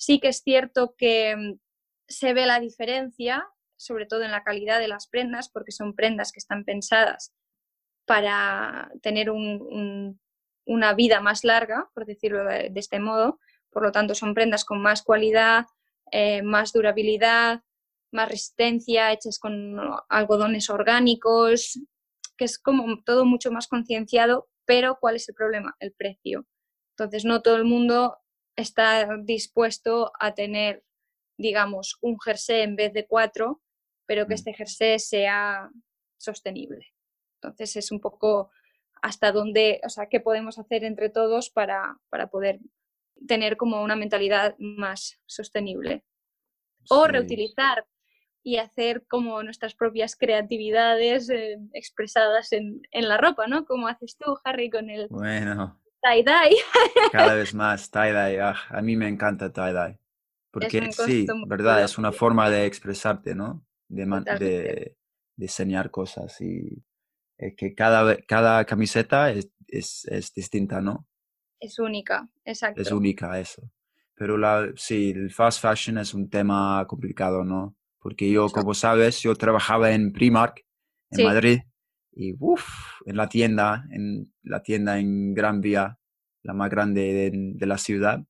Sí 0.00 0.18
que 0.18 0.28
es 0.28 0.38
cierto 0.42 0.94
que 0.96 1.30
em, 1.30 1.58
se 2.08 2.32
ve 2.32 2.46
la 2.46 2.58
diferencia, 2.58 3.46
sobre 3.76 4.06
todo 4.06 4.22
en 4.22 4.30
la 4.30 4.42
calidad 4.42 4.80
de 4.80 4.88
las 4.88 5.06
prendas, 5.06 5.50
porque 5.50 5.72
son 5.72 5.94
prendas 5.94 6.32
que 6.32 6.38
están 6.38 6.64
pensadas 6.64 7.34
para 8.06 8.90
tener 9.02 9.30
una 9.30 10.94
vida 10.94 11.20
más 11.20 11.44
larga, 11.44 11.90
por 11.94 12.06
decirlo 12.06 12.44
de, 12.44 12.72
este 12.76 12.98
modo. 12.98 13.40
Por 13.70 13.82
lo 13.82 13.92
tanto, 13.92 14.14
son 14.14 14.32
prendas 14.32 14.64
con 14.64 14.80
más 14.80 15.02
cualidad, 15.02 15.66
eh, 16.12 16.42
más 16.42 16.72
durabilidad, 16.72 17.62
más 18.10 18.28
resistencia, 18.28 19.12
hechas 19.12 19.38
con 19.38 19.78
algodones 20.08 20.70
orgánicos, 20.70 21.78
que 22.38 22.46
es 22.46 22.58
como 22.58 23.02
todo 23.04 23.26
mucho 23.26 23.52
más 23.52 23.68
concienciado, 23.68 24.48
pero 24.64 24.96
¿cuál 24.98 25.16
es 25.16 25.28
el 25.28 25.34
problema? 25.34 25.76
El 25.78 25.92
precio. 25.92 26.46
Entonces, 26.96 27.26
no 27.26 27.42
todo 27.42 27.56
el 27.56 27.64
mundo 27.64 28.16
está 28.60 29.08
dispuesto 29.22 30.12
a 30.18 30.34
tener, 30.34 30.84
digamos, 31.36 31.98
un 32.00 32.18
jersey 32.20 32.62
en 32.62 32.76
vez 32.76 32.92
de 32.92 33.06
cuatro, 33.06 33.60
pero 34.06 34.26
que 34.26 34.34
mm. 34.34 34.38
este 34.38 34.54
jersey 34.54 34.98
sea 34.98 35.70
sostenible. 36.18 36.86
Entonces, 37.40 37.76
es 37.76 37.90
un 37.90 38.00
poco 38.00 38.50
hasta 39.02 39.32
dónde, 39.32 39.80
o 39.84 39.88
sea, 39.88 40.08
qué 40.08 40.20
podemos 40.20 40.58
hacer 40.58 40.84
entre 40.84 41.08
todos 41.08 41.50
para, 41.50 41.98
para 42.10 42.28
poder 42.28 42.60
tener 43.26 43.56
como 43.56 43.82
una 43.82 43.96
mentalidad 43.96 44.54
más 44.58 45.20
sostenible. 45.26 46.04
O 46.88 47.06
reutilizar 47.06 47.86
y 48.42 48.56
hacer 48.56 49.06
como 49.06 49.42
nuestras 49.42 49.74
propias 49.74 50.16
creatividades 50.16 51.28
eh, 51.28 51.58
expresadas 51.74 52.52
en, 52.52 52.80
en, 52.90 53.08
la 53.08 53.18
ropa, 53.18 53.46
¿no? 53.46 53.66
Como 53.66 53.86
haces 53.86 54.16
tú, 54.16 54.38
Harry, 54.44 54.70
con 54.70 54.88
el 54.88 55.08
bueno, 55.08 55.79
tie-dye. 56.02 56.56
cada 57.12 57.34
vez 57.34 57.54
más 57.54 57.90
tie-dye. 57.90 58.40
Ah, 58.40 58.56
a 58.68 58.82
mí 58.82 58.96
me 58.96 59.08
encanta 59.08 59.52
tie-dye. 59.52 59.98
Porque 60.50 60.90
sí, 60.92 61.26
verdad, 61.46 61.84
es 61.84 61.96
una 61.98 62.12
forma 62.12 62.50
de 62.50 62.64
expresarte, 62.66 63.34
¿no? 63.34 63.64
De, 63.88 64.04
de 64.38 64.96
diseñar 65.36 65.90
cosas 65.90 66.40
y 66.40 66.82
que 67.56 67.74
cada, 67.74 68.16
cada 68.22 68.64
camiseta 68.64 69.30
es, 69.30 69.50
es, 69.66 70.04
es 70.06 70.34
distinta, 70.34 70.80
¿no? 70.80 71.06
Es 71.58 71.78
única, 71.78 72.28
exacto. 72.44 72.80
Es 72.80 72.92
única 72.92 73.38
eso. 73.38 73.70
Pero 74.14 74.36
la, 74.36 74.70
sí, 74.76 75.10
el 75.10 75.30
fast 75.30 75.62
fashion 75.62 75.98
es 75.98 76.12
un 76.12 76.28
tema 76.28 76.84
complicado, 76.86 77.44
¿no? 77.44 77.76
Porque 77.98 78.30
yo, 78.30 78.48
como 78.48 78.74
sabes, 78.74 79.22
yo 79.22 79.34
trabajaba 79.34 79.92
en 79.92 80.12
Primark, 80.12 80.64
en 81.10 81.24
Madrid, 81.24 81.60
y 82.20 82.36
uff, 82.38 82.64
en 83.06 83.16
la 83.16 83.28
tienda, 83.28 83.84
en 83.90 84.32
la 84.42 84.62
tienda 84.62 84.98
en 84.98 85.32
Gran 85.32 85.60
Vía, 85.60 85.98
la 86.42 86.52
más 86.52 86.70
grande 86.70 87.30
de, 87.56 87.66
la 87.66 87.78
ciudad. 87.78 88.20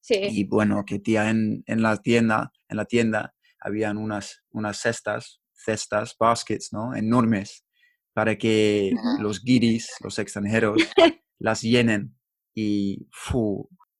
Sí. 0.00 0.18
Y 0.20 0.44
bueno, 0.44 0.84
que 0.84 0.98
tía, 0.98 1.30
en, 1.30 1.62
en, 1.66 1.82
la 1.82 1.96
tienda, 1.98 2.52
en 2.68 2.76
la 2.76 2.84
tienda, 2.84 3.34
habían 3.60 3.96
unas, 3.96 4.42
unas 4.50 4.78
cestas, 4.78 5.40
cestas, 5.52 6.16
baskets, 6.18 6.72
¿no? 6.72 6.94
Enormes, 6.94 7.64
para 8.12 8.36
que 8.36 8.92
los 9.20 9.42
guiris, 9.44 9.94
los 10.02 10.18
extranjeros, 10.18 10.76
las 11.38 11.62
llenen 11.62 12.16
y 12.54 13.06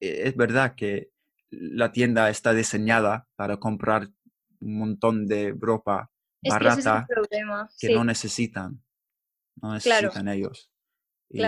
e, 0.01 0.29
es 0.29 0.37
verdad 0.37 0.75
que 0.75 1.11
la 1.51 1.93
tienda 1.93 2.29
está 2.29 2.53
diseñada 2.53 3.29
para 3.37 3.59
comprar 3.59 4.09
un 4.61 4.79
montón 4.79 5.27
de 5.27 5.55
ropa 5.57 6.11
barata 6.43 7.07
que, 7.81 7.95
no 7.95 8.05
necesitan, 8.05 8.83
no 9.63 9.75
necesitan 9.75 10.29
ellos. 10.29 10.71
Y 11.31 11.43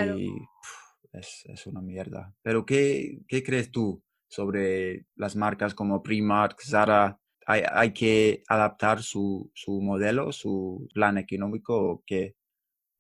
es, 1.13 1.43
es, 1.47 1.67
una 1.67 1.81
mierda. 1.81 2.35
Pero 2.43 2.65
¿qué, 2.67 3.21
¿qué, 3.27 3.43
crees 3.43 3.71
tú 3.71 4.03
sobre 4.29 5.07
las 5.17 5.37
marcas 5.37 5.75
como 5.75 6.03
Primark, 6.03 6.61
Zara? 6.61 7.19
¿Hay, 7.47 7.63
hay 7.73 7.93
que 7.93 8.43
adaptar 8.49 9.03
su, 9.03 9.51
su 9.55 9.81
modelo, 9.81 10.33
su 10.33 10.87
plan 10.93 11.19
económico 11.19 11.77
o 11.77 12.03
qué? 12.07 12.37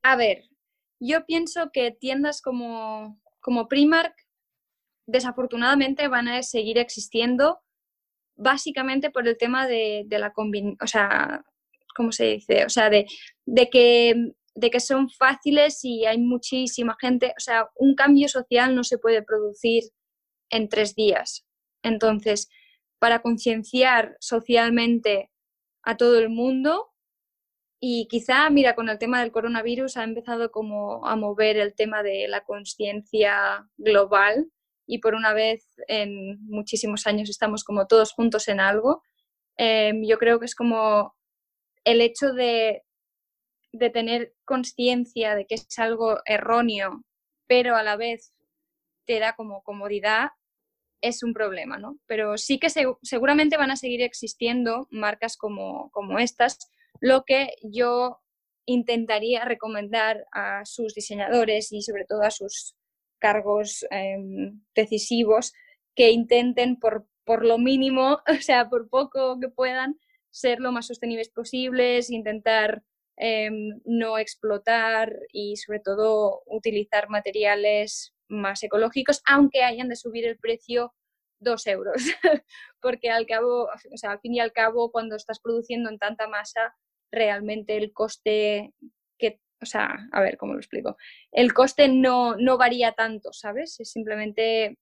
A 0.02 0.16
ver, 0.16 0.44
yo 0.98 1.26
pienso 1.26 1.70
que 1.70 1.92
tiendas 1.92 2.40
como 2.40 3.20
como 3.40 3.68
Primark, 3.68 4.14
desafortunadamente 5.06 6.08
van 6.08 6.28
a 6.28 6.42
seguir 6.42 6.78
existiendo 6.78 7.60
básicamente 8.36 9.10
por 9.10 9.26
el 9.26 9.36
tema 9.36 9.66
de, 9.66 10.06
la 10.08 10.32
combinación, 10.32 10.78
o 10.80 10.86
sea, 10.86 11.44
¿cómo 11.94 12.12
se 12.12 12.26
dice? 12.26 12.64
O 12.64 12.68
sea, 12.68 12.88
de, 12.88 13.06
que, 13.70 14.32
de 14.54 14.70
que 14.70 14.80
son 14.80 15.08
fáciles 15.10 15.84
y 15.84 16.06
hay 16.06 16.18
muchísima 16.18 16.96
gente, 17.00 17.34
o 17.36 17.40
sea, 17.40 17.68
un 17.76 17.94
cambio 17.94 18.28
social 18.28 18.74
no 18.74 18.84
se 18.84 18.98
puede 18.98 19.22
producir 19.22 19.84
en 20.50 20.68
tres 20.68 20.94
días. 20.94 21.46
Entonces, 21.82 22.48
para 22.98 23.22
concienciar 23.22 24.16
socialmente 24.20 25.30
a 25.82 25.96
todo 25.96 26.18
el 26.18 26.28
mundo, 26.28 26.90
y 27.82 28.06
quizá, 28.08 28.50
mira, 28.50 28.74
con 28.74 28.90
el 28.90 28.98
tema 28.98 29.20
del 29.20 29.32
coronavirus 29.32 29.96
ha 29.96 30.04
empezado 30.04 30.50
como 30.50 31.06
a 31.06 31.16
mover 31.16 31.56
el 31.56 31.74
tema 31.74 32.02
de 32.02 32.28
la 32.28 32.42
conciencia 32.42 33.66
global 33.78 34.50
y 34.86 34.98
por 34.98 35.14
una 35.14 35.32
vez 35.32 35.66
en 35.88 36.38
muchísimos 36.44 37.06
años 37.06 37.30
estamos 37.30 37.64
como 37.64 37.86
todos 37.86 38.12
juntos 38.12 38.48
en 38.48 38.60
algo. 38.60 39.02
Em, 39.56 40.02
yo 40.06 40.18
creo 40.18 40.38
que 40.38 40.44
es 40.46 40.54
como 40.54 41.14
el 41.84 42.02
hecho 42.02 42.34
de, 42.34 42.82
de 43.72 43.90
tener 43.90 44.34
conciencia 44.44 45.34
de 45.34 45.46
que 45.46 45.54
es 45.54 45.78
algo 45.78 46.18
erróneo, 46.24 47.04
pero 47.46 47.76
a 47.76 47.82
la 47.82 47.96
vez 47.96 48.32
te 49.06 49.18
da 49.18 49.34
como 49.34 49.62
comodidad, 49.62 50.30
es 51.00 51.22
un 51.22 51.32
problema, 51.32 51.78
¿no? 51.78 51.98
Pero 52.06 52.36
sí 52.36 52.58
que 52.58 52.68
seguramente 53.02 53.56
van 53.56 53.70
a 53.70 53.76
seguir 53.76 54.02
existiendo 54.02 54.86
marcas 54.90 55.36
como, 55.36 55.90
como 55.92 56.18
estas, 56.18 56.58
lo 57.00 57.24
que 57.24 57.54
yo 57.62 58.20
intentaría 58.66 59.44
recomendar 59.44 60.26
a 60.32 60.64
sus 60.64 60.94
diseñadores 60.94 61.72
y 61.72 61.82
sobre 61.82 62.04
todo 62.04 62.22
a 62.22 62.30
sus 62.30 62.76
cargos 63.18 63.86
em, 63.90 64.62
decisivos 64.74 65.52
que 65.94 66.10
intenten 66.10 66.78
por, 66.78 67.06
por 67.24 67.44
lo 67.44 67.58
mínimo, 67.58 68.20
o 68.28 68.42
sea, 68.42 68.68
por 68.68 68.88
poco 68.88 69.40
que 69.40 69.48
puedan, 69.48 69.98
ser 70.30 70.60
lo 70.60 70.70
más 70.72 70.86
sostenibles 70.86 71.28
posibles, 71.28 72.10
intentar 72.10 72.84
em, 73.20 73.80
no 73.84 74.18
explotar 74.18 75.14
y 75.32 75.56
sobre 75.56 75.80
todo 75.80 76.42
utilizar 76.46 77.10
materiales 77.10 78.14
más 78.28 78.62
ecológicos, 78.62 79.22
aunque 79.26 79.62
hayan 79.62 79.88
de 79.88 79.96
subir 79.96 80.26
el 80.26 80.38
precio 80.38 80.94
dos 81.38 81.66
euros, 81.66 81.96
porque 82.80 83.10
al 83.10 83.26
cabo, 83.26 83.64
o 83.64 83.96
sea, 83.96 84.12
al 84.12 84.20
fin 84.20 84.34
y 84.34 84.40
al 84.40 84.52
cabo, 84.52 84.90
cuando 84.90 85.16
estás 85.16 85.40
produciendo 85.40 85.90
en 85.90 85.98
tanta 85.98 86.28
masa, 86.28 86.74
realmente 87.12 87.76
el 87.76 87.92
coste 87.92 88.72
que, 89.18 89.40
o 89.60 89.66
sea, 89.66 90.08
a 90.12 90.20
ver, 90.20 90.36
¿cómo 90.36 90.54
lo 90.54 90.60
explico? 90.60 90.96
El 91.32 91.52
coste 91.52 91.88
no, 91.88 92.36
no 92.36 92.56
varía 92.56 92.92
tanto, 92.92 93.32
¿sabes? 93.32 93.80
Es 93.80 93.90
simplemente 93.90 94.78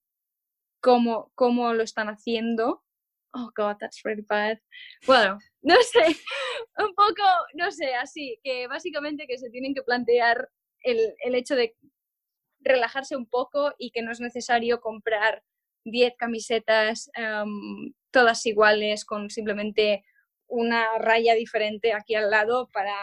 cómo, 0.81 1.31
cómo 1.35 1.73
lo 1.73 1.83
están 1.83 2.07
haciendo. 2.07 2.83
Oh, 3.33 3.51
God, 3.55 3.77
that's 3.79 4.03
really 4.03 4.25
bad. 4.27 4.59
Bueno, 5.05 5.37
no 5.61 5.75
sé, 5.83 6.15
un 6.77 6.93
poco, 6.95 7.23
no 7.53 7.71
sé, 7.71 7.93
así, 7.95 8.39
que 8.43 8.67
básicamente 8.67 9.27
que 9.27 9.37
se 9.37 9.49
tienen 9.49 9.73
que 9.73 9.83
plantear 9.83 10.49
el, 10.81 11.13
el 11.23 11.35
hecho 11.35 11.55
de 11.55 11.75
relajarse 12.61 13.15
un 13.15 13.27
poco 13.27 13.73
y 13.77 13.91
que 13.91 14.01
no 14.01 14.11
es 14.11 14.19
necesario 14.19 14.81
comprar 14.81 15.43
10 15.85 16.13
camisetas 16.17 17.09
em, 17.15 17.93
todas 18.11 18.45
iguales 18.45 19.05
con 19.05 19.29
simplemente 19.29 20.03
una 20.47 20.97
raya 20.97 21.35
diferente 21.35 21.93
aquí 21.93 22.15
al 22.15 22.29
lado 22.29 22.69
para, 22.73 22.95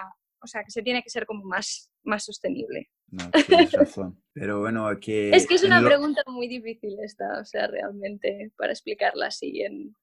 o 0.43 0.47
sea, 0.47 0.65
que 0.65 0.71
se 0.71 0.83
tiene 0.83 1.03
que 1.03 1.11
ser 1.11 1.27
como 1.27 1.45
más, 1.45 1.91
más 2.03 2.25
sostenible. 2.25 2.91
No, 3.09 3.31
tienes 3.47 3.73
razón. 3.73 4.21
Pero 4.33 4.61
bueno, 4.61 4.89
aquí... 4.89 5.31
Es 5.33 5.47
que 5.47 5.55
es 5.55 5.63
una 5.63 5.81
pregunta 5.81 6.23
muy 6.27 6.49
difícil 6.49 6.99
esta, 7.03 7.41
o 7.41 7.45
sea, 7.45 7.69
realmente, 7.69 8.51
para 8.57 8.73
explicarla 8.73 9.29
así 9.29 9.63
en, 9.63 9.95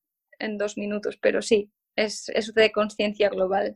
en 0.44 0.58
dos 0.58 0.78
minutos, 0.78 1.18
pero 1.22 1.42
sí, 1.42 1.72
es, 1.96 2.30
es 2.30 2.54
de 2.54 2.72
conciencia 2.72 3.30
global. 3.30 3.76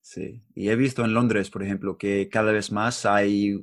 Sí, 0.00 0.42
y 0.54 0.68
he 0.68 0.76
visto 0.76 1.04
en 1.04 1.14
Londres, 1.14 1.50
por 1.50 1.62
ejemplo, 1.62 1.96
que 1.96 2.28
cada 2.28 2.52
vez 2.52 2.72
más 2.72 3.06
hay, 3.06 3.54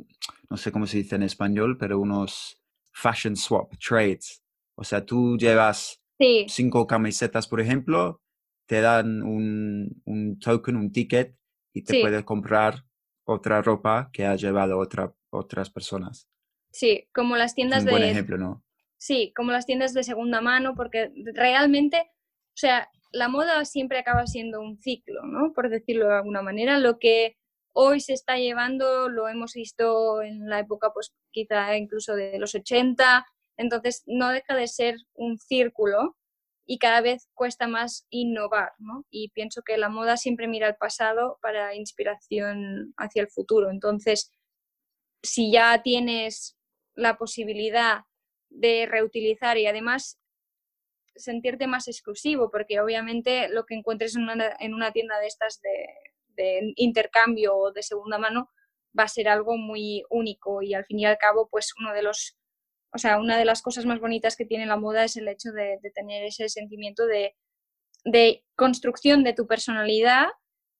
no 0.50 0.58
sé 0.58 0.72
cómo 0.72 0.88
se 0.88 0.98
dice 0.98 1.16
en 1.16 1.24
español, 1.24 1.78
pero 1.78 2.00
unos 2.00 2.62
fashion 2.94 3.36
swap 3.36 3.74
trades. 3.78 4.42
O 4.76 4.84
sea, 4.84 5.06
tú 5.06 5.38
llevas 5.38 6.02
cinco 6.48 6.88
camisetas, 6.88 7.48
por 7.48 7.60
ejemplo, 7.60 8.22
te 8.66 8.82
dan 8.82 9.22
un, 9.24 10.02
un 10.06 10.40
token, 10.40 10.76
un 10.76 10.92
ticket 10.92 11.36
y 11.74 11.84
te 11.84 12.02
puedes 12.02 12.24
comprar 12.24 12.86
otra 13.26 13.62
ropa 13.62 14.10
que 14.14 14.26
ha 14.26 14.36
llevado 14.36 14.78
otra, 14.80 15.14
otras 15.30 15.70
personas. 15.70 16.30
Sí, 16.72 17.10
como 17.14 17.36
las 17.36 17.56
tiendas 17.56 17.84
de... 17.84 17.92
Buen 17.92 18.04
ejemplo, 18.04 18.38
¿no? 18.38 18.64
Sí, 18.98 19.34
como 19.36 19.52
las 19.52 19.66
tiendas 19.66 19.94
de 19.94 20.04
segunda 20.04 20.42
mano, 20.42 20.76
porque 20.76 21.12
realmente, 21.34 22.12
sea, 22.60 22.90
la 23.12 23.28
moda 23.28 23.66
siempre 23.66 24.00
acaba 24.00 24.28
siendo 24.28 24.62
un 24.62 24.78
ciclo, 24.78 25.24
¿no? 25.24 25.54
Por 25.54 25.70
decirlo 25.70 26.08
de 26.08 26.16
alguna 26.16 26.42
manera. 26.42 26.78
Lo 26.80 27.00
que 27.00 27.38
hoy 27.74 28.00
se 28.00 28.14
está 28.14 28.38
llevando 28.38 29.10
lo 29.10 29.28
hemos 29.28 29.54
visto 29.54 30.22
en 30.22 30.50
la 30.50 30.60
época, 30.60 30.92
pues 30.94 31.14
quizá 31.32 31.76
incluso 31.78 32.16
de 32.16 32.38
los 32.40 32.56
80, 32.56 33.26
Entonces, 33.58 34.04
no 34.06 34.30
deja 34.30 34.56
de 34.56 34.68
ser 34.68 34.96
un 35.14 35.38
círculo 35.38 36.16
y 36.66 36.78
cada 36.78 37.02
vez 37.02 37.30
cuesta 37.34 37.68
más 37.68 38.06
innovar, 38.10 38.74
¿no? 38.78 39.06
Y 39.10 39.30
pienso 39.32 39.64
que 39.64 39.78
la 39.78 39.90
moda 39.90 40.18
siempre 40.18 40.48
mira 40.48 40.68
al 40.68 40.78
pasado 40.78 41.40
para 41.42 41.76
inspiración 41.76 42.94
hacia 42.96 43.22
el 43.24 43.28
futuro. 43.28 43.70
Entonces, 43.70 44.32
si 45.24 45.52
ya 45.52 45.82
tienes 45.82 46.58
la 46.96 47.18
posibilidad 47.18 48.04
de 48.50 48.86
reutilizar 48.86 49.58
y 49.58 49.68
además 49.68 50.20
sentirte 51.20 51.68
más 51.68 51.88
exclusivo, 51.88 52.50
porque 52.52 52.80
obviamente 52.80 53.50
lo 53.50 53.66
que 53.66 53.76
encuentres 53.76 54.16
en 54.16 54.24
una, 54.24 54.92
tienda 54.92 55.20
de 55.20 55.28
estas 55.28 55.62
de, 55.62 56.74
intercambio 56.78 57.56
o 57.56 57.72
de 57.72 57.84
segunda 57.84 58.18
mano 58.18 58.50
va 58.98 59.04
a 59.04 59.10
ser 59.10 59.28
algo 59.28 59.58
muy 59.58 60.04
único 60.10 60.62
y 60.62 60.74
al 60.74 60.86
fin 60.86 61.00
y 61.00 61.06
al 61.06 61.18
cabo, 61.18 61.50
pues 61.52 61.74
uno 61.78 61.94
de 61.94 62.02
los 62.02 62.40
o 62.92 62.98
sea, 62.98 63.20
una 63.20 63.38
de 63.38 63.46
las 63.46 63.62
cosas 63.62 63.86
más 63.86 64.00
bonitas 64.00 64.36
que 64.36 64.46
tiene 64.46 64.66
la 64.66 64.78
moda 64.78 65.04
es 65.04 65.16
el 65.16 65.28
hecho 65.28 65.52
de, 65.52 65.80
tener 65.94 66.24
ese 66.24 66.50
sentimiento 66.50 67.06
de, 67.06 67.36
construcción 68.56 69.24
de 69.24 69.34
tu 69.34 69.46
personalidad, 69.46 70.28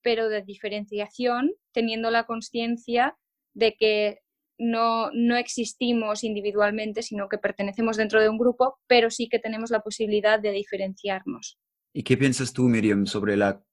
pero 0.02 0.30
de 0.30 0.42
diferenciación, 0.42 1.52
teniendo 1.72 2.10
la 2.10 2.26
conciencia 2.26 3.18
de 3.54 3.76
que 3.76 4.20
no, 4.60 5.10
no 5.14 5.38
existimos 5.38 6.24
individualmente, 6.24 7.02
sino 7.02 7.30
que 7.30 7.38
pertenecemos 7.38 7.98
dentro 7.98 8.22
de 8.22 8.30
un 8.30 8.38
grupo, 8.38 8.78
pero 8.88 9.10
sí 9.10 9.30
que 9.30 9.40
tenemos 9.40 9.72
la 9.72 9.80
posibilidad 9.80 10.40
de 10.40 10.52
diferenciarnos. 10.52 11.58
¿Y 11.94 12.04
qué 12.04 12.18
piensas 12.18 12.54
tú, 12.54 12.64
Miriam, 12.64 13.08
sobre 13.08 13.36
la, 13.36 13.64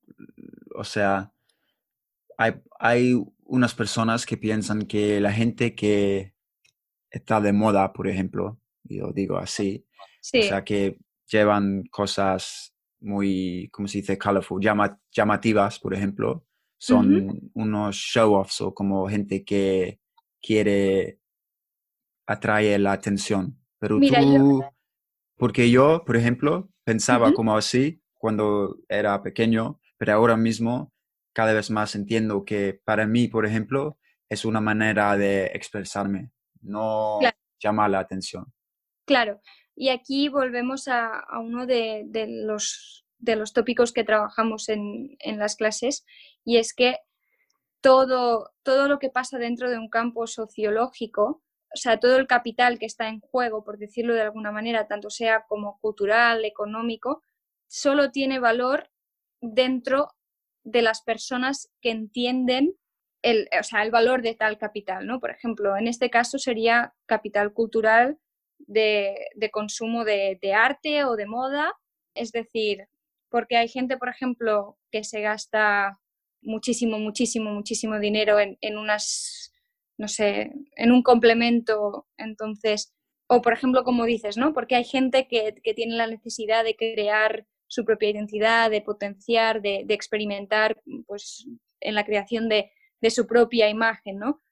o 0.74 0.84
sea, 0.84 1.32
hay, 2.38 2.54
hay 2.78 3.14
unas 3.44 3.74
personas 3.74 4.24
que 4.24 4.36
piensan 4.36 4.86
que 4.86 5.20
la 5.20 5.32
gente 5.32 5.74
que 5.74 6.34
está 7.10 7.40
de 7.40 7.52
moda, 7.52 7.92
por 7.92 8.08
ejemplo, 8.08 8.60
yo 8.84 9.12
digo 9.12 9.38
así. 9.38 9.84
O 10.34 10.42
sea, 10.42 10.64
que 10.64 10.98
llevan 11.30 11.84
cosas 11.90 12.74
muy, 13.00 13.68
¿cómo 13.72 13.88
se 13.88 13.98
dice? 13.98 14.18
Colorful, 14.18 14.62
llamativas, 15.10 15.78
por 15.78 15.94
ejemplo. 15.94 16.44
Son 16.78 17.50
unos 17.54 17.96
show-offs 17.96 18.60
o 18.60 18.74
como 18.74 19.08
gente 19.08 19.44
que 19.44 19.98
quiere 20.40 21.20
atraer 22.26 22.80
la 22.80 22.92
atención. 22.92 23.58
Pero 23.78 23.98
tú, 24.00 24.64
porque 25.36 25.70
yo, 25.70 26.02
por 26.04 26.16
ejemplo, 26.16 26.70
pensaba 26.84 27.32
como 27.32 27.56
así 27.56 28.02
cuando 28.14 28.78
era 28.88 29.22
pequeño, 29.22 29.80
pero 29.98 30.14
ahora 30.14 30.36
mismo 30.36 30.92
cada 31.32 31.52
vez 31.52 31.70
más 31.70 31.94
entiendo 31.94 32.44
que 32.44 32.80
para 32.84 33.06
mí, 33.06 33.28
por 33.28 33.44
ejemplo, 33.44 33.98
es 34.28 34.44
una 34.44 34.60
manera 34.60 35.16
de 35.16 35.46
expresarme 35.46 36.32
no 36.66 37.20
llama 37.60 37.88
la 37.88 38.00
atención. 38.00 38.52
Claro, 39.06 39.40
y 39.74 39.88
aquí 39.88 40.28
volvemos 40.28 40.88
a, 40.88 41.24
uno 41.40 41.66
de, 41.66 42.04
los, 42.28 43.06
de 43.18 43.36
los 43.36 43.52
tópicos 43.52 43.92
que 43.92 44.04
trabajamos 44.04 44.68
en, 44.68 45.16
las 45.38 45.56
clases, 45.56 46.04
y 46.44 46.58
es 46.58 46.74
que 46.74 46.96
todo, 47.86 48.50
todo 48.64 48.88
lo 48.88 48.98
que 48.98 49.10
pasa 49.10 49.38
dentro 49.38 49.70
de 49.70 49.78
un 49.78 49.88
campo 49.88 50.26
sociológico, 50.26 51.44
o 51.72 51.76
sea, 51.76 52.00
todo 52.00 52.16
el 52.16 52.26
capital 52.26 52.80
que 52.80 52.86
está 52.86 53.06
en 53.06 53.20
juego, 53.20 53.62
por 53.62 53.78
decirlo 53.78 54.12
de 54.12 54.22
alguna 54.22 54.50
manera, 54.50 54.88
tanto 54.88 55.08
sea 55.08 55.44
como 55.46 55.78
cultural, 55.78 56.44
económico, 56.44 57.22
solo 57.68 58.10
tiene 58.10 58.40
valor 58.40 58.90
dentro 59.40 60.08
de 60.64 60.82
las 60.82 61.02
personas 61.02 61.70
que 61.80 61.92
entienden 61.92 62.74
el, 63.22 63.48
o 63.56 63.62
sea, 63.62 63.84
el 63.84 63.92
valor 63.92 64.20
de 64.20 64.34
tal 64.34 64.58
capital, 64.58 65.06
¿no? 65.06 65.20
Por 65.20 65.30
ejemplo, 65.30 65.76
en 65.76 65.86
este 65.86 66.10
caso 66.10 66.38
sería 66.40 66.92
capital 67.06 67.52
cultural 67.52 68.18
de, 68.58 69.28
consumo 69.52 70.04
de, 70.04 70.40
arte 70.56 71.04
o 71.04 71.14
de 71.14 71.26
moda, 71.26 71.72
es 72.14 72.32
decir, 72.32 72.88
porque 73.28 73.56
hay 73.56 73.68
gente, 73.68 73.96
por 73.96 74.08
ejemplo, 74.08 74.76
que 74.90 75.04
se 75.04 75.20
gasta 75.20 76.00
muchísimo, 76.42 76.98
muchísimo, 76.98 77.50
muchísimo 77.52 77.98
dinero 77.98 78.38
en, 78.38 78.78
unas, 78.78 79.52
no 79.98 80.08
sé, 80.08 80.52
en 80.76 80.92
un 80.92 81.02
complemento, 81.02 82.06
entonces, 82.16 82.94
o 83.28 83.42
por 83.42 83.52
ejemplo, 83.52 83.84
como 83.84 84.04
dices, 84.04 84.36
¿no? 84.36 84.52
Porque 84.52 84.76
hay 84.76 84.84
gente 84.84 85.26
que, 85.28 85.54
tiene 85.74 85.96
la 85.96 86.06
necesidad 86.06 86.64
de 86.64 86.76
crear 86.76 87.46
su 87.68 87.84
propia 87.84 88.10
identidad, 88.10 88.70
de 88.70 88.82
potenciar, 88.82 89.60
de, 89.60 89.82
de 89.84 89.94
experimentar, 89.94 90.80
pues, 91.06 91.46
en 91.80 91.94
la 91.94 92.04
creación 92.04 92.48
de, 92.48 92.70
de 93.00 93.10
su 93.10 93.26
propia 93.26 93.68
imagen, 93.68 94.18
¿no? 94.18 94.42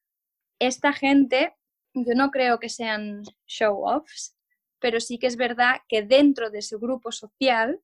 Esta 0.58 0.92
gente, 0.92 1.54
yo 1.94 2.14
no 2.14 2.30
creo 2.30 2.58
que 2.58 2.68
sean 2.68 3.22
show-offs, 3.46 4.36
pero 4.80 5.00
sí 5.00 5.18
que 5.18 5.26
es 5.26 5.36
verdad 5.36 5.76
que 5.88 6.02
dentro 6.02 6.50
de 6.50 6.62
su 6.62 6.78
grupo 6.78 7.10
social, 7.12 7.80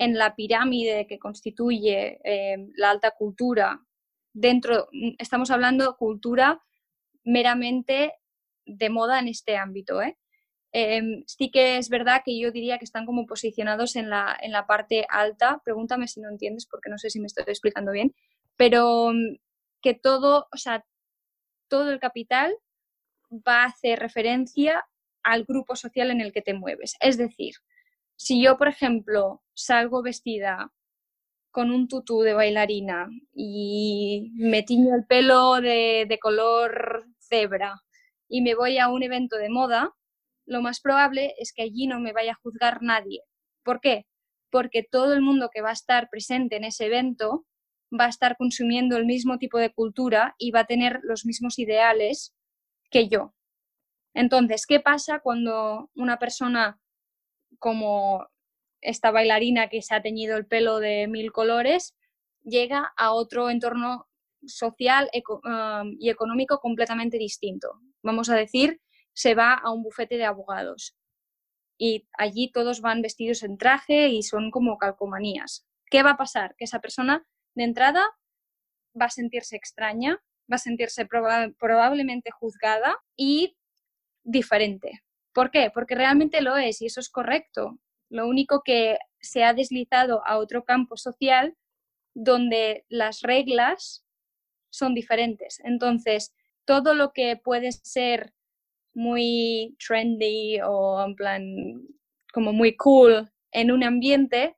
en 0.00 0.16
la 0.16 0.34
pirámide 0.34 1.06
que 1.06 1.18
constituye 1.18 2.20
eh, 2.24 2.56
la 2.74 2.90
alta 2.90 3.10
cultura, 3.10 3.84
dentro, 4.32 4.88
estamos 5.18 5.50
hablando 5.50 5.98
cultura 5.98 6.62
meramente 7.22 8.14
de 8.64 8.88
moda 8.88 9.18
en 9.18 9.28
este 9.28 9.58
ámbito, 9.58 10.00
¿eh? 10.00 10.16
em, 10.72 11.22
sí 11.26 11.50
que 11.50 11.76
es 11.76 11.90
verdad 11.90 12.22
que 12.24 12.38
yo 12.40 12.50
diría 12.50 12.78
que 12.78 12.86
están 12.86 13.04
como 13.04 13.26
posicionados 13.26 13.94
en 13.94 14.08
la, 14.08 14.34
en 14.40 14.52
la 14.52 14.66
parte 14.66 15.04
alta. 15.10 15.60
Pregúntame 15.64 16.08
si 16.08 16.20
no 16.20 16.30
entiendes 16.30 16.64
porque 16.64 16.88
no 16.88 16.96
sé 16.96 17.10
si 17.10 17.20
me 17.20 17.26
estoy 17.26 17.44
explicando 17.46 17.92
bien. 17.92 18.14
Pero 18.56 19.12
que 19.82 19.92
todo, 19.92 20.48
o 20.50 20.56
sea, 20.56 20.82
todo 21.68 21.90
el 21.90 22.00
capital 22.00 22.56
va 23.30 23.64
a 23.64 23.66
hacer 23.66 23.98
referencia 23.98 24.86
al 25.22 25.44
grupo 25.44 25.76
social 25.76 26.10
en 26.10 26.22
el 26.22 26.32
que 26.32 26.40
te 26.40 26.54
mueves. 26.54 26.94
Es 27.00 27.18
decir, 27.18 27.56
si 28.20 28.42
yo, 28.42 28.58
por 28.58 28.68
ejemplo, 28.68 29.42
salgo 29.54 30.02
vestida 30.02 30.70
con 31.50 31.70
un 31.70 31.88
tutú 31.88 32.20
de 32.20 32.34
bailarina 32.34 33.08
y 33.32 34.30
me 34.34 34.62
tiño 34.62 34.94
el 34.94 35.06
pelo 35.06 35.62
de, 35.62 36.18
color 36.20 37.06
cebra 37.18 37.80
y 38.28 38.42
me 38.42 38.54
voy 38.54 38.76
a 38.76 38.88
un 38.88 39.02
evento 39.02 39.36
de 39.36 39.48
moda, 39.48 39.94
lo 40.44 40.60
más 40.60 40.80
probable 40.80 41.34
es 41.38 41.54
que 41.54 41.62
allí 41.62 41.86
no 41.86 41.98
me 41.98 42.12
vaya 42.12 42.32
a 42.32 42.40
juzgar 42.42 42.82
nadie. 42.82 43.22
¿Por 43.64 43.80
qué? 43.80 44.04
Porque 44.50 44.82
todo 44.82 45.14
el 45.14 45.22
mundo 45.22 45.48
que 45.50 45.62
va 45.62 45.70
a 45.70 45.80
estar 45.80 46.10
presente 46.10 46.56
en 46.56 46.64
ese 46.64 46.86
evento 46.86 47.46
va 47.98 48.04
a 48.04 48.10
estar 48.10 48.36
consumiendo 48.36 48.98
el 48.98 49.06
mismo 49.06 49.38
tipo 49.38 49.56
de 49.56 49.72
cultura 49.72 50.34
y 50.36 50.50
va 50.50 50.60
a 50.60 50.66
tener 50.66 51.00
los 51.04 51.24
mismos 51.24 51.58
ideales 51.58 52.34
que 52.90 53.08
yo. 53.08 53.34
Entonces, 54.12 54.66
¿qué 54.66 54.78
pasa 54.78 55.20
cuando 55.20 55.90
una 55.94 56.18
persona 56.18 56.78
como 57.60 58.26
esta 58.80 59.12
bailarina 59.12 59.68
que 59.68 59.82
se 59.82 59.94
ha 59.94 60.02
teñido 60.02 60.36
el 60.36 60.46
pelo 60.46 60.80
de 60.80 61.06
mil 61.06 61.30
colores 61.30 61.94
llega 62.42 62.92
a 62.96 63.12
otro 63.12 63.50
entorno 63.50 64.08
social 64.46 65.10
um, 65.44 65.94
y 66.00 66.10
económico 66.10 66.58
completamente 66.58 67.18
distinto? 67.18 67.78
Vamos 68.02 68.30
a 68.30 68.34
decir, 68.34 68.80
se 69.12 69.34
va 69.34 69.54
a 69.54 69.70
un 69.70 69.82
bufete 69.82 70.16
de 70.16 70.24
abogados 70.24 70.96
y 71.78 72.06
allí 72.18 72.50
todos 72.50 72.80
van 72.80 73.02
vestidos 73.02 73.42
en 73.42 73.56
traje 73.56 74.08
y 74.08 74.22
son 74.22 74.50
como 74.50 74.76
calcomanías. 74.76 75.66
¿Qué 75.86 76.02
va 76.02 76.10
a 76.10 76.16
pasar? 76.16 76.54
Que 76.56 76.64
esa 76.64 76.80
persona 76.80 77.26
de 77.54 77.64
entrada 77.64 78.04
va 79.00 79.06
a 79.06 79.10
sentirse 79.10 79.56
extraña, 79.56 80.22
va 80.50 80.56
a 80.56 80.58
sentirse 80.58 81.06
probablemente 81.06 82.30
juzgada 82.30 82.96
y 83.16 83.56
diferente. 84.22 85.02
¿Por 85.32 85.50
qué? 85.50 85.70
Porque 85.72 85.94
realmente 85.94 86.40
lo 86.40 86.56
es 86.56 86.82
y 86.82 86.86
eso 86.86 87.00
es 87.00 87.08
correcto. 87.08 87.78
Lo 88.08 88.26
único 88.26 88.62
que 88.64 88.98
se 89.20 89.44
ha 89.44 89.54
deslizado 89.54 90.26
a 90.26 90.38
otro 90.38 90.64
campo 90.64 90.96
social 90.96 91.56
donde 92.14 92.84
las 92.88 93.20
reglas 93.22 94.04
son 94.70 94.94
diferentes. 94.94 95.60
Entonces, 95.64 96.34
todo 96.64 96.94
lo 96.94 97.12
que 97.12 97.36
puede 97.36 97.72
ser 97.72 98.32
muy 98.94 99.76
trendy 99.86 100.60
o 100.64 101.04
en 101.04 101.14
plan 101.14 101.42
como 102.32 102.52
muy 102.52 102.76
cool 102.76 103.30
en 103.52 103.70
un 103.70 103.84
ambiente 103.84 104.56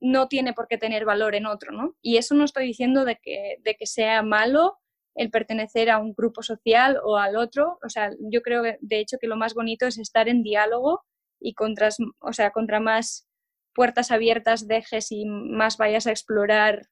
no 0.00 0.28
tiene 0.28 0.52
por 0.52 0.68
qué 0.68 0.78
tener 0.78 1.04
valor 1.04 1.34
en 1.34 1.46
otro, 1.46 1.72
¿no? 1.72 1.96
Y 2.02 2.18
eso 2.18 2.34
no 2.34 2.44
estoy 2.44 2.66
diciendo 2.66 3.04
de 3.04 3.16
que, 3.16 3.56
de 3.62 3.74
que 3.74 3.86
sea 3.86 4.22
malo 4.22 4.78
el 5.16 5.30
pertenecer 5.30 5.90
a 5.90 5.98
un 5.98 6.12
grupo 6.14 6.42
social 6.42 6.98
o 7.02 7.16
al 7.16 7.36
otro, 7.36 7.78
o 7.84 7.88
sea, 7.88 8.10
yo 8.30 8.42
creo 8.42 8.62
de 8.62 9.00
hecho 9.00 9.16
que 9.18 9.26
lo 9.26 9.36
más 9.36 9.54
bonito 9.54 9.86
es 9.86 9.98
estar 9.98 10.28
en 10.28 10.42
diálogo 10.42 11.02
y 11.40 11.54
contra, 11.54 11.88
o 12.20 12.32
sea, 12.32 12.50
contra 12.50 12.80
más 12.80 13.26
puertas 13.74 14.10
abiertas 14.10 14.68
dejes 14.68 15.10
y 15.12 15.24
más 15.26 15.78
vayas 15.78 16.06
a 16.06 16.10
explorar 16.10 16.88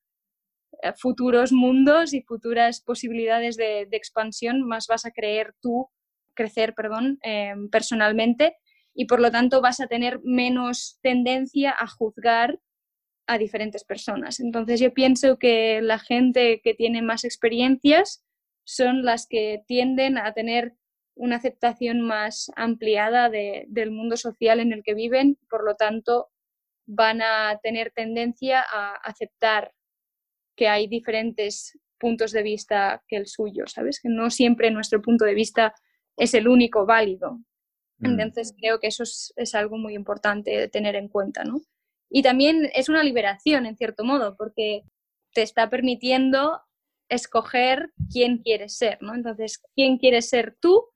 eh, 0.82 0.92
futuros 0.96 1.52
mundos 1.52 2.12
y 2.12 2.22
futuras 2.22 2.80
posibilidades 2.80 3.56
de, 3.56 3.88
expansión, 3.92 4.62
más 4.62 4.87
vas 4.87 5.04
a 5.04 5.10
creer 5.10 5.54
tú, 5.60 5.88
crecer, 6.34 6.74
perdón, 6.74 7.18
em, 7.22 7.68
personalmente. 7.70 8.56
Y 8.94 9.06
por 9.06 9.20
lo 9.20 9.30
tanto 9.30 9.60
vas 9.60 9.80
a 9.80 9.87
tener 9.87 10.20
menos 10.22 10.98
tendencia 11.02 11.74
a 11.78 11.87
juzgar 11.87 12.58
a 13.26 13.38
diferentes 13.38 13.84
personas. 13.84 14.40
Entonces 14.40 14.80
yo 14.80 14.92
pienso 14.92 15.38
que 15.38 15.80
la 15.82 15.98
gente 15.98 16.60
que 16.62 16.74
tiene 16.74 17.02
más 17.02 17.24
experiencias 17.24 18.24
son 18.64 19.04
las 19.04 19.26
que 19.26 19.62
tienden 19.66 20.18
a 20.18 20.32
tener 20.32 20.74
una 21.14 21.37
aceptación 21.37 22.00
más 22.00 22.50
ampliada 22.56 23.30
del 23.30 23.90
mundo 23.90 24.16
social 24.16 24.60
en 24.60 24.72
el 24.72 24.82
que 24.82 24.94
viven, 24.94 25.38
por 25.48 25.64
lo 25.64 25.74
tanto 25.74 26.30
van 26.87 27.22
a 27.22 27.58
tener 27.62 27.92
tendencia 27.92 28.60
a 28.60 28.94
aceptar 28.96 29.72
que 30.56 30.68
hay 30.68 30.87
diferentes 30.87 31.78
puntos 31.98 32.32
de 32.32 32.42
vista 32.42 33.02
que 33.08 33.16
el 33.16 33.26
suyo, 33.26 33.66
¿sabes? 33.66 34.00
Que 34.00 34.08
no 34.08 34.30
siempre 34.30 34.70
nuestro 34.70 35.00
punto 35.00 35.24
de 35.24 35.34
vista 35.34 35.74
es 36.16 36.34
el 36.34 36.48
único 36.48 36.84
válido. 36.84 37.38
Mm. 37.98 38.20
Entonces 38.20 38.54
creo 38.58 38.80
que 38.80 38.88
eso 38.88 39.04
es, 39.04 39.54
algo 39.54 39.78
muy 39.78 39.94
importante 39.94 40.50
de 40.50 40.68
tener 40.68 40.96
en 40.96 41.08
cuenta, 41.08 41.44
¿no? 41.44 41.60
Y 42.16 42.22
también 42.22 42.70
es 42.74 42.88
una 42.88 43.03
liberación, 43.03 43.66
en 43.66 43.77
cierto 43.77 44.05
modo, 44.05 44.37
porque 44.37 44.85
te 45.33 45.42
está 45.42 45.68
permitiendo 45.68 46.61
escoger 47.09 47.92
quién 48.09 48.38
quieres 48.38 48.77
ser, 48.77 48.98
¿no? 49.03 49.16
Entonces, 49.16 49.61
¿quién 49.74 49.98
quieres 49.98 50.29
ser 50.29 50.57
tú 50.61 50.90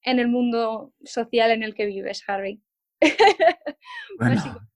en 0.00 0.20
el 0.20 0.28
mundo 0.28 0.94
social 1.04 1.50
en 1.50 1.64
el 1.64 1.74
que 1.74 1.84
vives, 1.84 2.24
Harry? 2.26 2.62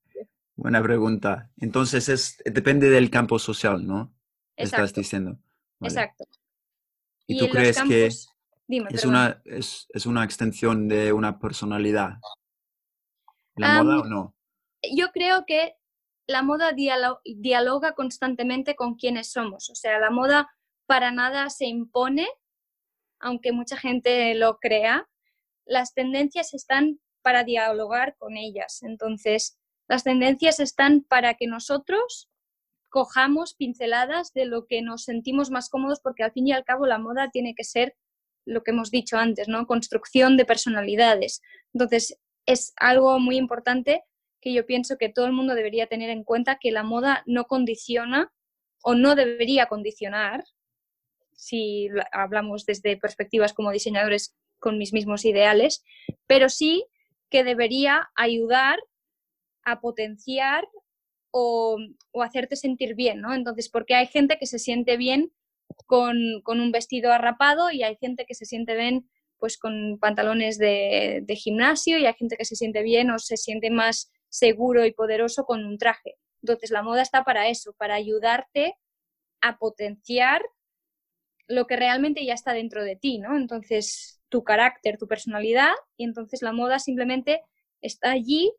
buena 0.56 0.82
pregunta. 0.82 1.50
Entonces, 1.56 2.10
es, 2.10 2.36
depende 2.44 2.90
del 2.90 3.08
campo 3.08 3.38
social, 3.38 3.86
¿no? 3.86 4.14
Estás 4.56 4.92
diciendo. 4.92 5.38
Exacto. 5.80 6.26
¿Y, 7.26 7.38
tú 7.38 7.48
crees 7.48 7.80
que 7.80 8.04
es, 8.04 8.28
una, 9.06 9.40
es, 9.46 10.04
una 10.04 10.22
extensión 10.22 10.86
de 10.86 11.14
una 11.14 11.38
personalidad? 11.38 12.18
¿La 13.56 13.82
moda 13.82 14.00
o 14.00 14.04
no? 14.04 14.34
Yo 14.82 15.10
creo 15.12 15.44
que 15.46 15.74
la 16.26 16.42
moda 16.42 16.72
dialoga 16.72 17.92
constantemente 17.92 18.76
con 18.76 18.96
quienes 18.96 19.32
somos. 19.32 19.70
O 19.70 19.74
sea, 19.74 19.98
la 19.98 20.10
moda 20.10 20.48
para 20.86 21.10
nada 21.10 21.48
se 21.50 21.66
impone, 21.66 22.28
aunque 23.18 23.52
mucha 23.52 23.76
gente 23.76 24.34
lo 24.34 24.58
crea. 24.58 25.08
Las 25.64 25.94
tendencias 25.94 26.54
están 26.54 27.00
para 27.22 27.44
dialogar 27.44 28.16
con 28.18 28.36
ellas. 28.36 28.82
Entonces, 28.82 29.58
las 29.88 30.04
tendencias 30.04 30.60
están 30.60 31.02
para 31.02 31.34
que 31.34 31.46
nosotros 31.46 32.30
cojamos 32.90 33.54
pinceladas 33.54 34.32
de 34.32 34.46
lo 34.46 34.66
que 34.66 34.82
nos 34.82 35.04
sentimos 35.04 35.50
más 35.50 35.68
cómodos, 35.68 36.00
porque 36.00 36.24
al 36.24 36.32
fin 36.32 36.46
y 36.46 36.52
al 36.52 36.64
cabo 36.64 36.86
la 36.86 36.98
moda 36.98 37.30
tiene 37.30 37.54
que 37.54 37.64
ser 37.64 37.96
lo 38.46 38.62
que 38.62 38.70
hemos 38.70 38.90
dicho 38.90 39.16
antes, 39.18 39.48
¿no? 39.48 39.66
Construcción 39.66 40.36
de 40.36 40.46
personalidades. 40.46 41.42
Entonces, 41.74 42.18
es 42.46 42.72
algo 42.76 43.18
muy 43.18 43.36
importante 43.36 44.04
que 44.40 44.52
yo 44.52 44.66
pienso 44.66 44.98
que 44.98 45.08
todo 45.08 45.26
el 45.26 45.32
mundo 45.32 45.54
debería 45.54 45.86
tener 45.86 46.10
en 46.10 46.24
cuenta 46.24 46.58
que 46.60 46.70
la 46.70 46.82
moda 46.82 47.22
no 47.26 47.44
condiciona 47.44 48.32
o 48.82 48.94
no 48.94 49.14
debería 49.14 49.66
condicionar, 49.66 50.44
si 51.34 51.88
hablamos 52.12 52.66
desde 52.66 52.96
perspectivas 52.96 53.52
como 53.52 53.70
diseñadores 53.70 54.36
con 54.58 54.78
mis 54.78 54.92
mismos 54.92 55.24
ideales, 55.24 55.84
pero 56.26 56.48
sí 56.48 56.86
que 57.30 57.44
debería 57.44 58.10
ayudar 58.16 58.78
a 59.64 59.80
potenciar 59.80 60.66
o, 61.30 61.78
hacerte 62.22 62.56
sentir 62.56 62.94
bien, 62.94 63.20
¿no? 63.20 63.34
Entonces, 63.34 63.68
porque 63.68 63.94
hay 63.94 64.06
gente 64.06 64.38
que 64.38 64.46
se 64.46 64.58
siente 64.58 64.96
bien 64.96 65.32
con, 65.86 66.16
un 66.44 66.72
vestido 66.72 67.12
arrapado 67.12 67.70
y 67.70 67.82
hay 67.82 67.96
gente 67.96 68.24
que 68.26 68.34
se 68.34 68.46
siente 68.46 68.74
bien 68.74 69.08
pues 69.38 69.56
con 69.56 69.98
pantalones 70.00 70.58
de, 70.58 71.24
gimnasio 71.36 71.98
y 71.98 72.06
hay 72.06 72.14
gente 72.14 72.36
que 72.36 72.44
se 72.44 72.56
siente 72.56 72.82
bien 72.82 73.10
o 73.10 73.18
se 73.20 73.36
siente 73.36 73.70
más 73.70 74.10
seguro 74.28 74.84
y 74.84 74.92
poderoso 74.92 75.44
con 75.44 75.64
un 75.64 75.78
traje. 75.78 76.16
Entonces, 76.42 76.70
la 76.70 76.82
moda 76.82 77.02
está 77.02 77.24
para 77.24 77.48
eso, 77.48 77.72
para 77.74 77.94
ayudarte 77.94 78.74
a 79.40 79.58
potenciar 79.58 80.42
lo 81.46 81.66
que 81.66 81.76
realmente 81.76 82.24
ya 82.24 82.34
está 82.34 82.52
dentro 82.52 82.84
de 82.84 82.96
ti, 82.96 83.18
¿no? 83.18 83.36
Entonces, 83.36 84.20
tu 84.28 84.44
carácter, 84.44 84.98
tu 84.98 85.08
personalidad, 85.08 85.72
y 85.96 86.04
entonces 86.04 86.42
la 86.42 86.52
moda 86.52 86.78
simplemente 86.78 87.42
está 87.80 88.10
allí 88.10 88.52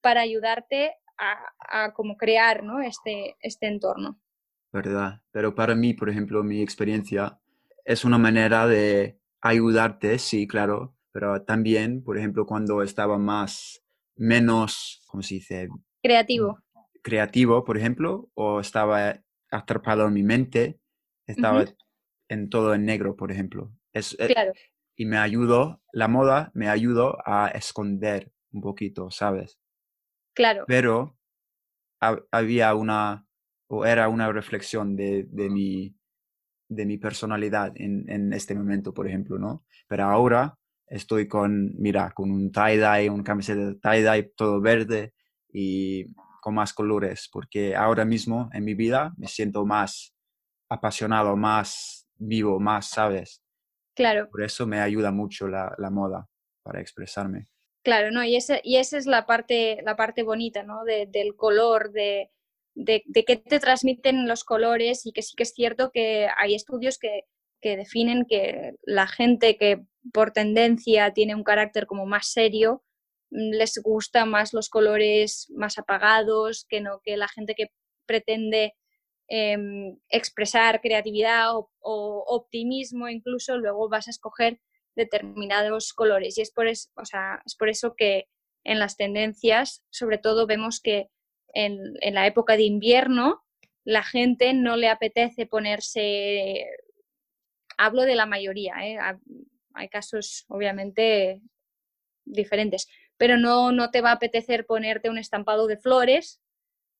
para 0.00 0.20
ayudarte 0.22 0.94
a, 1.18 1.92
como 1.94 2.16
crear 2.16 2.62
¿no? 2.62 2.82
este, 2.82 3.36
este 3.40 3.66
entorno. 3.66 4.20
¿Verdad? 4.72 5.22
Pero 5.30 5.54
para 5.54 5.74
mí, 5.74 5.94
por 5.94 6.10
ejemplo, 6.10 6.42
mi 6.42 6.60
experiencia 6.60 7.40
es 7.84 8.04
una 8.04 8.18
manera 8.18 8.66
de 8.66 9.18
ayudarte, 9.40 10.18
sí, 10.18 10.46
claro, 10.46 10.94
pero 11.12 11.42
también, 11.42 12.02
por 12.02 12.18
ejemplo, 12.18 12.44
cuando 12.44 12.82
estaba 12.82 13.16
más, 13.16 13.82
menos, 14.16 15.02
¿cómo 15.06 15.22
se 15.22 15.36
dice? 15.36 15.68
Creativo. 16.02 16.58
Creativo, 17.02 17.64
por 17.64 17.76
ejemplo, 17.76 18.30
o 18.34 18.60
estaba 18.60 19.20
atrapado 19.50 20.06
en 20.06 20.14
mi 20.14 20.22
mente, 20.22 20.80
estaba 21.26 21.64
en 22.28 22.48
todo 22.48 22.74
en 22.74 22.84
negro, 22.84 23.16
por 23.16 23.30
ejemplo. 23.30 23.72
Es, 23.92 24.16
eh, 24.18 24.26
claro. 24.26 24.52
y 24.96 25.06
me 25.06 25.18
ayudó, 25.18 25.82
la 25.92 26.08
moda 26.08 26.50
me 26.54 26.68
ayudó 26.68 27.18
a 27.24 27.48
esconder 27.48 28.32
un 28.52 28.60
poquito, 28.60 29.10
¿sabes? 29.10 29.58
Claro. 30.34 30.64
Pero 30.66 31.16
había 32.30 32.74
una, 32.74 33.26
o 33.68 33.86
era 33.86 34.08
una 34.08 34.30
reflexión 34.32 34.96
de, 34.96 35.26
de, 35.30 35.48
mi, 35.48 35.96
de 36.68 36.86
mi 36.86 36.98
personalidad 36.98 37.72
en, 37.76 38.08
en, 38.10 38.32
este 38.32 38.54
momento, 38.54 38.92
por 38.92 39.06
ejemplo, 39.08 39.38
¿no? 39.38 39.64
Pero 39.88 40.04
ahora 40.04 40.58
estoy 40.88 41.28
con, 41.28 41.74
mira, 41.78 42.12
con 42.14 42.30
un 42.30 42.52
tie-dye, 42.52 43.10
un 43.10 43.22
camiseta 43.22 43.60
de 43.60 43.74
tie-dye 43.74 44.32
todo 44.36 44.60
verde 44.60 45.14
y 45.52 46.14
con 46.40 46.54
más 46.54 46.72
colores, 46.72 47.28
porque 47.32 47.74
ahora 47.74 48.04
mismo 48.04 48.48
en 48.52 48.64
mi 48.64 48.74
vida 48.74 49.12
me 49.16 49.26
siento 49.26 49.64
más 49.66 50.14
apasionado, 50.68 51.36
más 51.36 52.06
vivo, 52.14 52.60
más, 52.60 52.88
¿sabes? 52.88 53.42
Claro. 53.94 54.28
Por 54.30 54.42
eso 54.42 54.66
me 54.66 54.80
ayuda 54.80 55.10
mucho 55.10 55.48
la, 55.48 55.74
la 55.78 55.90
moda 55.90 56.28
para 56.62 56.80
expresarme. 56.80 57.46
Claro, 57.82 58.10
¿no? 58.10 58.24
Y, 58.24 58.36
ese, 58.36 58.60
y 58.64 58.76
esa 58.76 58.98
es 58.98 59.06
la 59.06 59.26
parte, 59.26 59.80
la 59.84 59.96
parte 59.96 60.22
bonita, 60.24 60.64
¿no? 60.64 60.84
del 60.84 61.36
color, 61.36 61.92
de, 61.92 62.30
de, 62.74 63.02
qué 63.24 63.36
te 63.36 63.60
transmiten 63.60 64.26
los 64.28 64.44
colores 64.44 65.06
y 65.06 65.12
que 65.12 65.22
sí 65.22 65.34
que 65.36 65.44
es 65.44 65.52
cierto 65.54 65.90
que 65.92 66.28
hay 66.36 66.54
estudios 66.54 66.98
que, 66.98 67.22
que 67.60 67.76
definen 67.76 68.26
que 68.28 68.74
la 68.82 69.06
gente 69.06 69.56
que 69.56 69.84
por 70.12 70.32
tendencia 70.32 71.12
tiene 71.12 71.34
un 71.34 71.44
carácter 71.44 71.86
como 71.86 72.06
más 72.06 72.28
serio, 72.28 72.84
mm, 73.30 73.52
les 73.52 73.78
gusta 73.82 74.24
más 74.24 74.52
los 74.52 74.68
colores 74.68 75.50
más 75.54 75.78
apagados, 75.78 76.66
que 76.68 76.80
no 76.80 77.00
que 77.04 77.16
la 77.16 77.28
gente 77.28 77.54
que 77.54 77.68
pretende 78.06 78.74
em, 79.28 79.98
expresar 80.08 80.80
creatividad 80.80 81.56
o, 81.56 81.70
o, 81.80 82.24
optimismo 82.28 83.08
incluso, 83.08 83.58
luego 83.58 83.88
vas 83.88 84.06
a 84.08 84.10
escoger 84.12 84.60
determinados 84.94 85.92
colores. 85.92 86.38
Y 86.38 86.42
es 86.42 86.52
por, 86.52 86.68
es 86.68 86.90
por 87.58 87.68
eso 87.68 87.94
que 87.96 88.28
en 88.64 88.78
las 88.80 88.96
tendencias, 88.96 89.84
sobre 89.90 90.18
todo, 90.18 90.46
vemos 90.46 90.80
que 90.80 91.08
en, 91.54 92.14
la 92.14 92.26
época 92.26 92.56
de 92.56 92.64
invierno 92.64 93.42
la 93.84 94.02
gente 94.02 94.52
no 94.52 94.76
le 94.76 94.88
apetece 94.88 95.46
ponerse, 95.46 96.66
hablo 97.78 98.02
de 98.02 98.16
la 98.16 98.26
mayoría, 98.26 98.74
¿eh? 98.82 98.98
Hay 99.76 99.88
casos 99.88 100.44
obviamente 100.48 101.42
diferentes, 102.24 102.88
pero 103.16 103.36
no, 103.36 103.72
no 103.72 103.90
te 103.90 104.00
va 104.00 104.10
a 104.10 104.14
apetecer 104.14 104.66
ponerte 104.66 105.10
un 105.10 105.18
estampado 105.18 105.66
de 105.66 105.76
flores 105.76 106.40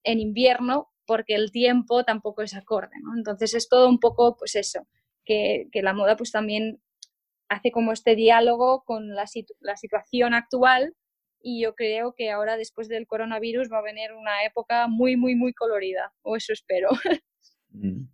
en 0.04 0.20
invierno 0.20 0.92
porque 1.06 1.34
el 1.34 1.50
tiempo 1.52 2.04
tampoco 2.04 2.42
es 2.42 2.54
acorde, 2.54 2.96
Entonces 3.16 3.54
es 3.54 3.68
todo 3.68 3.88
un 3.88 3.98
poco, 3.98 4.36
pues 4.36 4.56
eso, 4.56 4.86
que, 5.24 5.68
que 5.72 5.82
la 5.82 5.94
moda 5.94 6.16
pues 6.16 6.32
también 6.32 6.80
hace 7.48 7.70
como 7.70 7.92
este 7.92 8.16
diálogo 8.16 8.82
con 8.84 9.14
la, 9.14 9.24
la, 9.60 9.76
situación 9.76 10.34
actual 10.34 10.94
y 11.40 11.62
yo 11.62 11.74
creo 11.74 12.12
que 12.12 12.30
ahora 12.30 12.56
después 12.56 12.88
del 12.88 13.06
coronavirus 13.06 13.70
va 13.70 13.78
a 13.78 13.82
venir 13.82 14.12
una 14.12 14.44
época 14.44 14.88
muy, 14.88 15.16
muy, 15.16 15.36
muy 15.36 15.52
colorida, 15.52 16.12
o 16.22 16.36
eso 16.36 16.52
espero. 16.52 16.90
Mm. 17.78 18.08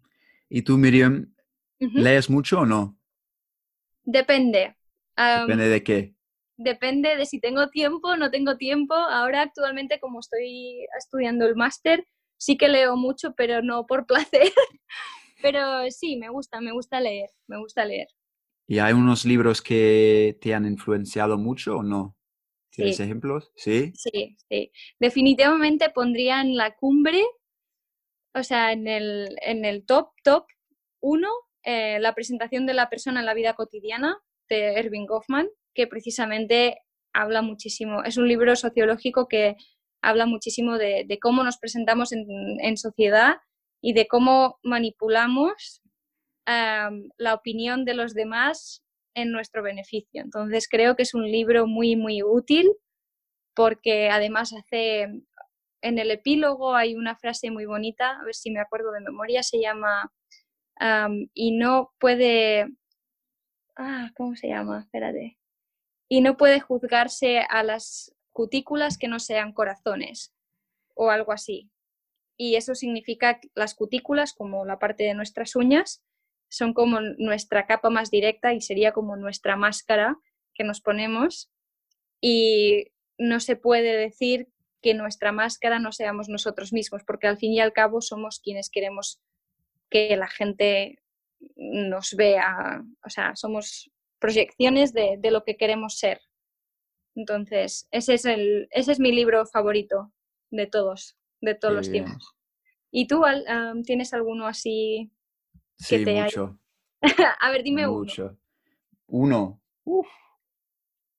¿Y 0.49 0.63
tú, 0.63 0.77
Miriam, 0.77 1.37
lees 1.79 2.29
mucho 2.29 2.61
o 2.61 2.67
no? 2.67 2.99
Depende. 4.05 4.77
¿Depende 5.17 5.69
de 5.69 5.83
qué? 5.83 6.15
Depende 6.57 7.17
de 7.17 7.27
si 7.27 7.41
tengo 7.41 7.69
tiempo 7.69 8.09
o 8.09 8.17
no 8.17 8.31
tengo 8.31 8.57
tiempo. 8.57 8.95
Ahora 8.95 9.43
actualmente 9.43 10.01
como 10.01 10.21
estoy 10.21 10.87
estudiando 10.99 11.47
el 11.47 11.57
máster, 11.57 12.07
sí 12.37 12.57
que 12.57 12.69
leo 12.69 12.97
mucho, 12.97 13.35
pero 13.37 13.63
no 13.63 13.87
por 13.87 14.07
placer. 14.07 14.53
pero 15.41 15.91
sí, 15.91 16.17
me 16.17 16.29
gusta, 16.29 16.61
me 16.61 16.73
gusta 16.73 17.01
leer, 17.01 17.31
me 17.47 17.59
gusta 17.59 17.85
leer. 17.85 18.09
¿Y 18.67 18.79
hay 18.79 18.93
unos 18.93 19.25
libros 19.25 19.61
que 19.61 20.39
te 20.41 20.55
han 20.55 20.67
influenciado 20.67 21.37
mucho 21.37 21.79
o 21.79 21.83
no? 21.83 22.17
¿Tienes 22.71 23.01
ejemplos? 23.01 23.53
Sí. 23.55 23.93
Sí, 23.95 24.37
sí. 24.49 24.73
Definitivamente 24.99 25.91
pondría 25.91 26.41
en 26.41 26.57
la 26.57 26.75
cumbre, 26.75 27.23
o 28.35 28.43
sea, 28.43 28.73
en 28.73 28.89
el, 28.89 29.37
en 29.43 29.67
el 29.67 29.85
top, 29.85 30.13
top 30.25 30.47
uno, 31.01 31.29
eh, 31.65 31.99
la 32.01 32.15
presentación 32.15 32.67
de 32.67 32.75
la 32.75 32.89
persona 32.89 33.21
en 33.21 33.27
la 33.27 33.35
vida 33.35 33.55
cotidiana 33.55 34.19
de 34.49 34.75
Erving 34.75 35.07
Goffman, 35.07 35.49
que 35.75 35.87
precisamente 35.87 36.79
habla 37.13 37.43
muchísimo, 37.43 38.03
es 38.05 38.17
un 38.17 38.29
libro 38.29 38.57
sociológico 38.57 39.29
que 39.29 39.57
habla 40.03 40.27
muchísimo 40.27 40.79
de, 40.79 41.07
cómo 41.21 41.45
nos 41.45 41.59
presentamos 41.59 42.13
en, 42.13 42.27
en, 42.61 42.77
sociedad 42.77 43.37
y 43.81 43.93
de 43.93 44.09
cómo 44.09 44.59
manipulamos 44.63 45.83
la 46.45 47.35
opinión 47.35 47.85
de 47.85 47.95
los 47.95 48.15
demás 48.15 48.83
en 49.15 49.31
nuestro 49.31 49.63
beneficio. 49.63 50.23
Entonces 50.23 50.69
creo 50.69 50.97
que 50.97 51.03
es 51.05 51.15
un 51.15 51.31
libro 51.31 51.67
muy, 51.67 51.97
muy 51.97 52.23
útil 52.23 52.69
porque 53.55 54.09
además 54.09 54.53
hace, 54.53 55.09
en 55.83 55.99
el 55.99 56.11
epílogo 56.11 56.75
hay 56.75 56.95
una 56.95 57.17
frase 57.17 57.51
muy 57.51 57.67
bonita, 57.67 58.19
a 58.19 58.25
ver 58.25 58.35
si 58.35 58.51
me 58.51 58.61
acuerdo 58.61 58.93
de 58.93 59.01
memoria, 59.01 59.43
se 59.43 59.61
llama, 59.61 60.11
y 61.35 61.53
no 61.53 61.93
puede, 61.99 62.67
ah, 63.77 64.11
¿cómo 64.17 64.37
se 64.37 64.49
llama? 64.49 64.81
Espérate. 64.81 65.39
Y 66.09 66.21
no 66.21 66.37
puede 66.37 66.61
juzgarse 66.61 67.41
a 67.41 67.63
las 67.63 68.15
cutículas 68.33 68.99
que 68.99 69.09
no 69.09 69.21
sean 69.21 69.53
corazones 69.53 70.35
o 70.95 71.11
algo 71.11 71.33
así. 71.33 71.71
Y 72.37 72.57
eso 72.57 72.75
significa 72.75 73.41
que 73.41 73.49
las 73.55 73.75
cutículas, 73.75 74.33
como 74.33 74.65
la 74.65 74.79
parte 74.79 75.05
de 75.05 75.15
nuestras 75.15 75.55
uñas, 75.55 76.03
son 76.49 76.75
como 76.75 77.01
nuestra 77.01 77.67
capa 77.67 77.89
más 77.89 78.11
directa 78.11 78.53
y 78.53 78.61
sería 78.61 78.93
como 78.93 79.17
nuestra 79.17 79.57
máscara 79.57 80.19
que 80.55 80.65
nos 80.65 80.81
ponemos. 80.81 81.51
Y 82.21 82.93
no 83.19 83.41
se 83.41 83.57
puede 83.57 83.97
decir 83.97 84.49
que 84.83 84.95
nuestra 84.95 85.33
máscara 85.33 85.79
no 85.79 85.93
seamos 85.93 86.29
nosotros 86.29 86.73
mismos, 86.73 87.05
porque 87.07 87.29
al 87.29 87.39
fin 87.39 87.53
y 87.53 87.61
al 87.61 87.73
cabo 87.73 88.01
somos 88.01 88.41
quienes 88.41 88.69
queremos 88.69 89.21
que 89.93 90.17
la 90.17 90.27
gente 90.27 90.99
nos 91.57 92.15
vea, 92.15 92.83
o 93.05 93.11
sea, 93.11 93.37
somos 93.37 93.91
proyecciones 94.19 94.95
de, 94.95 95.19
lo 95.31 95.45
que 95.45 95.57
queremos 95.57 95.99
ser. 95.99 96.21
Entonces, 97.15 97.89
ese 97.91 98.15
es, 98.15 98.25
el, 98.25 98.69
ese 98.71 98.93
es 98.93 99.01
mi 99.01 99.13
libro 99.13 99.45
favorito 99.45 100.13
de 100.51 100.67
todos, 100.67 101.19
de 101.41 101.55
todos 101.55 101.75
los 101.75 101.91
tiempos. 101.91 102.35
¿Y 102.91 103.07
tú 103.07 103.23
tienes 103.85 104.15
alguno 104.15 104.47
así 104.47 105.13
que 105.89 105.99
sí, 105.99 106.05
te 106.05 106.23
mucho. 106.23 106.59
A 107.41 107.51
ver, 107.51 107.63
dime 107.63 107.87
mucho. 107.87 108.39
uno. 109.07 109.61
Uno. 109.85 110.09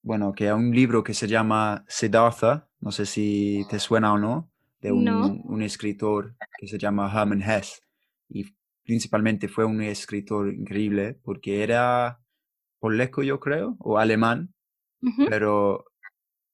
Bueno, 0.02 0.32
que 0.32 0.48
hay 0.48 0.52
un 0.52 0.70
libro 0.70 1.02
que 1.02 1.14
se 1.14 1.26
llama 1.26 1.84
Siddhartha, 1.88 2.68
no 2.80 2.90
sé 2.90 3.06
si 3.06 3.64
te 3.70 3.78
suena 3.78 4.12
o 4.12 4.18
no, 4.18 4.50
de 4.80 4.92
un, 4.92 5.42
un 5.44 5.62
escritor 5.62 6.34
que 6.58 6.66
se 6.66 6.78
llama 6.78 7.10
Hermann 7.10 7.42
Hesse. 7.42 7.82
Y 8.28 8.44
principalmente 8.84 9.48
fue 9.48 9.64
un 9.64 9.82
escritor 9.82 10.52
increíble 10.52 11.18
porque 11.22 11.62
era 11.62 12.20
polaco, 12.78 13.22
yo 13.22 13.40
creo, 13.40 13.76
o 13.80 13.98
alemán, 13.98 14.54
pero 15.28 15.86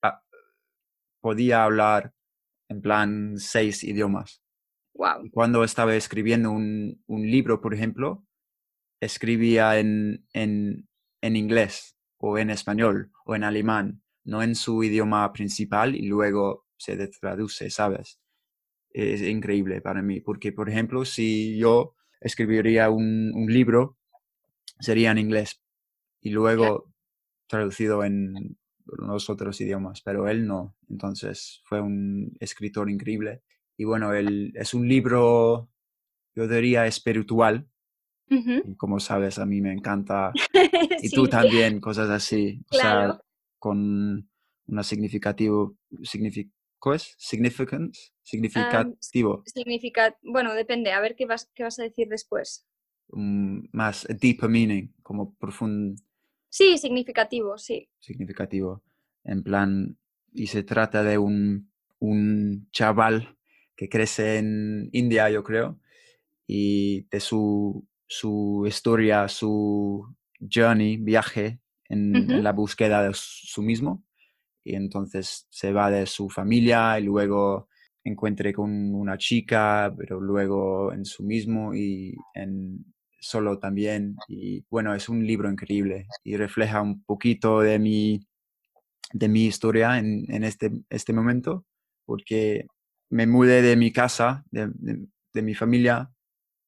ah, 0.03 0.23
podía 1.21 1.65
hablar 1.65 2.15
en 2.69 2.81
plan 2.81 3.37
seis 3.37 3.83
idiomas. 3.83 4.43
Wow. 4.95 5.31
Cuando 5.33 5.65
estaba 5.65 5.95
escribiendo 5.97 6.51
un, 6.51 7.03
un 7.07 7.23
libro, 7.31 7.61
por 7.61 7.75
ejemplo, 7.75 8.25
escribía 9.01 9.79
en, 9.79 10.27
en, 10.33 10.89
en, 11.23 11.37
inglés 11.37 11.97
o 12.19 12.39
en 12.39 12.51
español 12.51 13.11
o 13.25 13.35
en 13.35 13.45
alemán, 13.45 14.03
no 14.25 14.43
en 14.43 14.55
su 14.55 14.85
idioma 14.85 15.33
principal 15.33 15.97
y 15.97 16.07
luego 16.07 16.67
se 16.77 16.97
traduce, 17.09 17.71
¿sabes? 17.71 18.21
Es 18.91 19.23
increíble 19.23 19.81
para 19.81 20.03
mí, 20.03 20.21
porque, 20.21 20.53
por 20.53 20.69
ejemplo, 20.69 21.05
si 21.05 21.57
yo 21.59 21.95
escribiría 22.21 22.91
un, 22.91 23.33
un 23.35 23.53
libro, 23.53 23.97
sería 24.79 25.11
en 25.11 25.19
inglés 25.19 25.63
y 26.21 26.31
luego 26.31 26.93
traducido 27.47 28.05
en 28.05 28.57
los 28.87 29.31
otros 29.31 29.61
idiomas, 29.61 30.03
pero 30.03 30.29
él 30.29 30.47
no. 30.47 30.77
Entonces 30.89 31.63
fue 31.65 31.81
un 31.81 32.37
escritor 32.41 32.91
increíble. 32.91 33.43
Y 33.77 33.85
bueno, 33.85 34.13
él 34.13 34.53
es 34.55 34.75
un 34.75 34.89
libro, 34.89 35.71
yo 36.35 36.49
diría, 36.49 36.87
espiritual. 36.87 37.69
Y 38.29 38.77
como 38.77 39.01
sabes, 39.01 39.41
a 39.41 39.47
mí 39.47 39.61
me 39.61 39.73
encanta. 39.73 40.33
Y 41.03 41.09
tú 41.09 41.27
también, 41.27 41.81
cosas 41.81 42.11
así. 42.11 42.63
O 42.71 42.77
sea, 42.77 43.19
con 43.59 44.29
una 44.67 44.83
significativo, 44.85 45.77
¿Cómo 46.81 46.95
es? 46.95 47.15
Significance, 47.19 48.13
significativo. 48.23 49.45
bueno, 50.23 50.55
depende, 50.55 50.93
a 50.93 51.01
ver 51.01 51.15
qué 51.15 51.27
vas, 51.27 51.51
qué 51.55 51.63
vas 51.63 51.79
a 51.79 51.83
decir 51.83 52.09
después. 52.09 52.67
más 53.13 54.09
a 54.09 54.15
deeper 54.15 54.49
meaning, 54.49 54.89
como 55.03 55.35
profundo. 55.35 56.01
Sí, 56.49 56.79
significativo, 56.79 57.59
sí. 57.59 57.91
Significativo. 57.99 58.83
En 59.25 59.43
plan, 59.43 59.99
y 60.33 60.47
se 60.47 60.63
trata 60.63 61.03
de 61.03 61.19
un, 61.19 61.71
un 61.99 62.69
chaval 62.73 63.37
que 63.77 63.91
crece 63.91 64.39
en 64.39 64.89
India, 64.93 65.29
yo 65.29 65.45
creo, 65.45 65.79
y 66.47 67.03
de 67.11 67.21
su, 67.21 67.87
su 68.07 68.65
historia, 68.67 69.29
su 69.29 70.17
journey, 70.51 70.97
viaje 70.97 71.61
en, 71.91 72.17
en 72.17 72.43
la 72.43 72.53
búsqueda 72.53 73.03
de 73.03 73.11
su 73.13 73.63
mismo 73.63 74.03
y 74.65 74.75
entonces 74.75 75.47
se 75.51 75.73
va 75.73 75.91
de 75.91 76.07
su 76.07 76.29
familia 76.29 76.99
y 76.99 77.05
luego 77.05 77.69
encuentre 78.05 78.53
con 78.53 78.95
una 78.95 79.19
chica, 79.19 79.95
pero 79.97 80.21
luego 80.21 80.93
en 80.93 81.05
su 81.05 81.23
mismo 81.23 81.75
y 81.75 82.15
en 82.35 82.85
solo 83.21 83.59
también. 83.59 84.17
Y 84.29 84.65
bueno, 84.71 84.95
es 84.95 85.09
un 85.09 85.27
libro 85.27 85.51
increíble 85.51 86.07
y 86.25 86.37
refleja 86.37 86.81
un 86.81 87.03
poquito 87.05 87.61
de 87.61 87.79
mi, 87.79 88.21
de 89.13 89.29
mi 89.29 89.47
historia 89.47 89.99
en, 89.99 90.25
en 90.33 90.45
este, 90.45 90.71
este 90.89 91.13
momento, 91.13 91.65
porque 92.05 92.67
me 93.11 93.27
mudé 93.27 93.63
de 93.63 93.77
mi 93.77 93.93
casa, 93.93 94.45
de, 94.51 94.71
de, 95.33 95.43
mi 95.43 95.55
familia, 95.55 96.11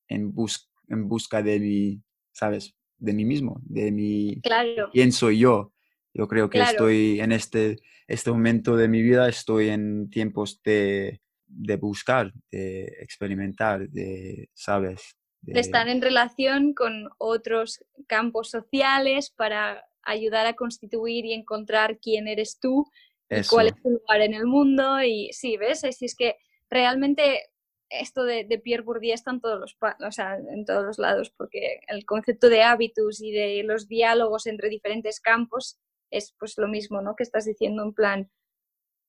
en, 0.08 0.32
bus, 0.32 0.70
en 0.88 1.08
busca 1.08 1.42
de 1.42 1.58
mi, 1.60 2.02
¿sabes? 2.32 2.74
De 2.98 3.12
mí 3.12 3.24
mismo, 3.24 3.60
de 3.64 3.90
mi... 3.90 4.40
Claro. 4.42 4.90
¿Quién 4.92 5.12
soy 5.12 5.38
yo? 5.38 5.72
Yo 6.14 6.28
creo 6.28 6.50
que 6.50 6.60
estoy 6.60 7.20
en 7.20 7.32
este, 7.32 7.78
este 8.06 8.30
momento 8.30 8.76
de 8.76 8.88
mi 8.88 9.02
vida, 9.02 9.28
estoy 9.28 9.70
en 9.70 10.10
tiempos 10.10 10.60
de, 10.62 11.20
de 11.46 11.76
buscar, 11.76 12.32
de 12.50 12.84
experimentar, 13.00 13.88
de, 13.88 14.50
¿sabes? 14.54 15.16
De... 15.40 15.58
estar 15.58 15.88
en 15.88 16.02
relación 16.02 16.74
con 16.74 17.08
otros 17.18 17.82
campos 18.06 18.50
sociales 18.50 19.30
para 19.30 19.84
ayudar 20.02 20.46
a 20.46 20.54
constituir 20.54 21.24
y 21.24 21.32
encontrar 21.32 21.98
quién 21.98 22.28
eres 22.28 22.58
tú 22.60 22.86
y 23.30 23.42
cuál 23.48 23.68
es 23.68 23.82
tu 23.82 23.90
lugar 23.90 24.20
en 24.20 24.34
el 24.34 24.46
mundo. 24.46 25.02
Y 25.02 25.30
sí, 25.32 25.56
¿ves? 25.56 25.84
Así 25.84 26.04
es 26.04 26.14
que 26.14 26.36
realmente 26.68 27.40
esto 27.88 28.24
de, 28.24 28.44
de, 28.44 28.58
Pierre 28.58 28.82
Bourdieu 28.82 29.14
está 29.14 29.30
en 29.30 29.40
todos, 29.40 29.60
los, 29.60 29.76
o 29.80 30.12
sea, 30.12 30.36
en 30.36 30.64
todos 30.64 30.84
los 30.84 30.98
lados, 30.98 31.30
porque 31.36 31.80
el 31.88 32.04
concepto 32.04 32.48
de 32.48 32.62
hábitos 32.62 33.20
y 33.20 33.32
de 33.32 33.62
los 33.64 33.88
diálogos 33.88 34.46
entre 34.46 34.68
diferentes 34.68 35.20
campos 35.20 35.78
es 36.12 36.34
pues 36.38 36.56
lo 36.58 36.68
mismo, 36.68 37.00
¿no? 37.02 37.16
Que 37.16 37.24
estás 37.24 37.44
diciendo 37.44 37.82
en 37.82 37.92
plan, 37.92 38.30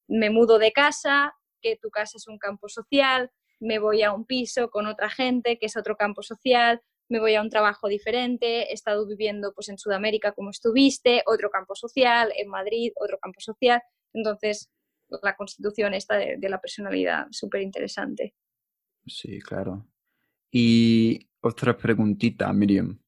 me 0.07 0.29
mudo 0.29 0.57
de 0.57 0.71
casa, 0.71 1.35
que 1.61 1.77
tu 1.77 1.89
casa 1.89 2.17
es 2.17 2.27
un 2.27 2.37
campo 2.37 2.67
social, 2.69 3.31
me 3.59 3.79
voy 3.79 4.01
a 4.03 4.11
un 4.11 4.25
piso 4.25 4.69
con 4.69 4.87
otra 4.87 5.09
gente, 5.09 5.57
que 5.57 5.67
es 5.67 5.77
otro 5.77 5.95
campo 5.95 6.21
social, 6.23 6.81
me 7.09 7.19
voy 7.19 7.35
a 7.35 7.41
un 7.41 7.49
trabajo 7.49 7.87
diferente, 7.87 8.69
he 8.69 8.73
estado 8.73 9.07
viviendo 9.07 9.53
pues 9.53 9.69
en 9.69 9.77
Sudamérica 9.77 10.31
como 10.33 10.49
estuviste, 10.49 11.23
otro 11.25 11.49
campo 11.49 11.75
social, 11.75 12.31
en 12.35 12.49
Madrid, 12.49 12.91
otro 12.95 13.17
campo 13.19 13.39
social. 13.39 13.81
Entonces, 14.13 14.71
la 15.21 15.35
constitución 15.35 15.93
esta 15.93 16.17
de, 16.17 16.49
la 16.49 16.59
personalidad, 16.59 17.27
súper 17.31 17.61
interesante. 17.61 18.33
Sí, 19.05 19.39
claro. 19.39 19.85
Y 20.51 21.29
otra 21.41 21.77
preguntita, 21.77 22.51
Miriam. 22.53 22.99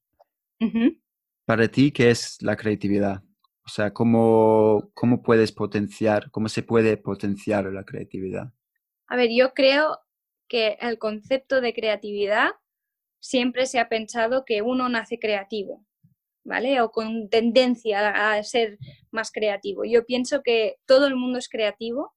Para 1.46 1.68
ti, 1.68 1.92
¿qué 1.92 2.10
es 2.10 2.42
la 2.42 2.56
creatividad? 2.56 3.24
O 3.66 3.70
sea, 3.70 3.92
¿cómo, 3.94 4.92
¿cómo 4.94 5.24
puedes 5.24 5.52
potenciar, 5.52 6.30
cómo 6.30 6.50
se 6.50 6.62
puede 6.62 6.98
potenciar 6.98 7.66
la 7.66 7.84
creatividad? 7.84 8.54
A 9.08 9.16
ver, 9.16 9.30
yo 9.32 9.54
creo 9.54 10.00
que 10.48 10.78
el 10.82 11.00
concepto 11.00 11.62
de 11.62 11.74
creatividad 11.74 12.52
siempre 13.20 13.66
se 13.66 13.80
ha 13.80 13.90
pensado 13.90 14.46
que 14.46 14.62
uno 14.62 14.88
nace 14.88 15.18
creativo, 15.18 15.84
¿vale? 16.44 16.80
O 16.82 16.92
con 16.92 17.28
tendencia 17.30 18.36
a 18.36 18.44
ser 18.44 18.78
más 19.10 19.32
creativo. 19.32 19.84
Yo 19.84 20.06
pienso 20.06 20.44
que 20.44 20.76
todo 20.86 21.08
el 21.08 21.16
mundo 21.16 21.40
es 21.40 21.50
creativo 21.50 22.14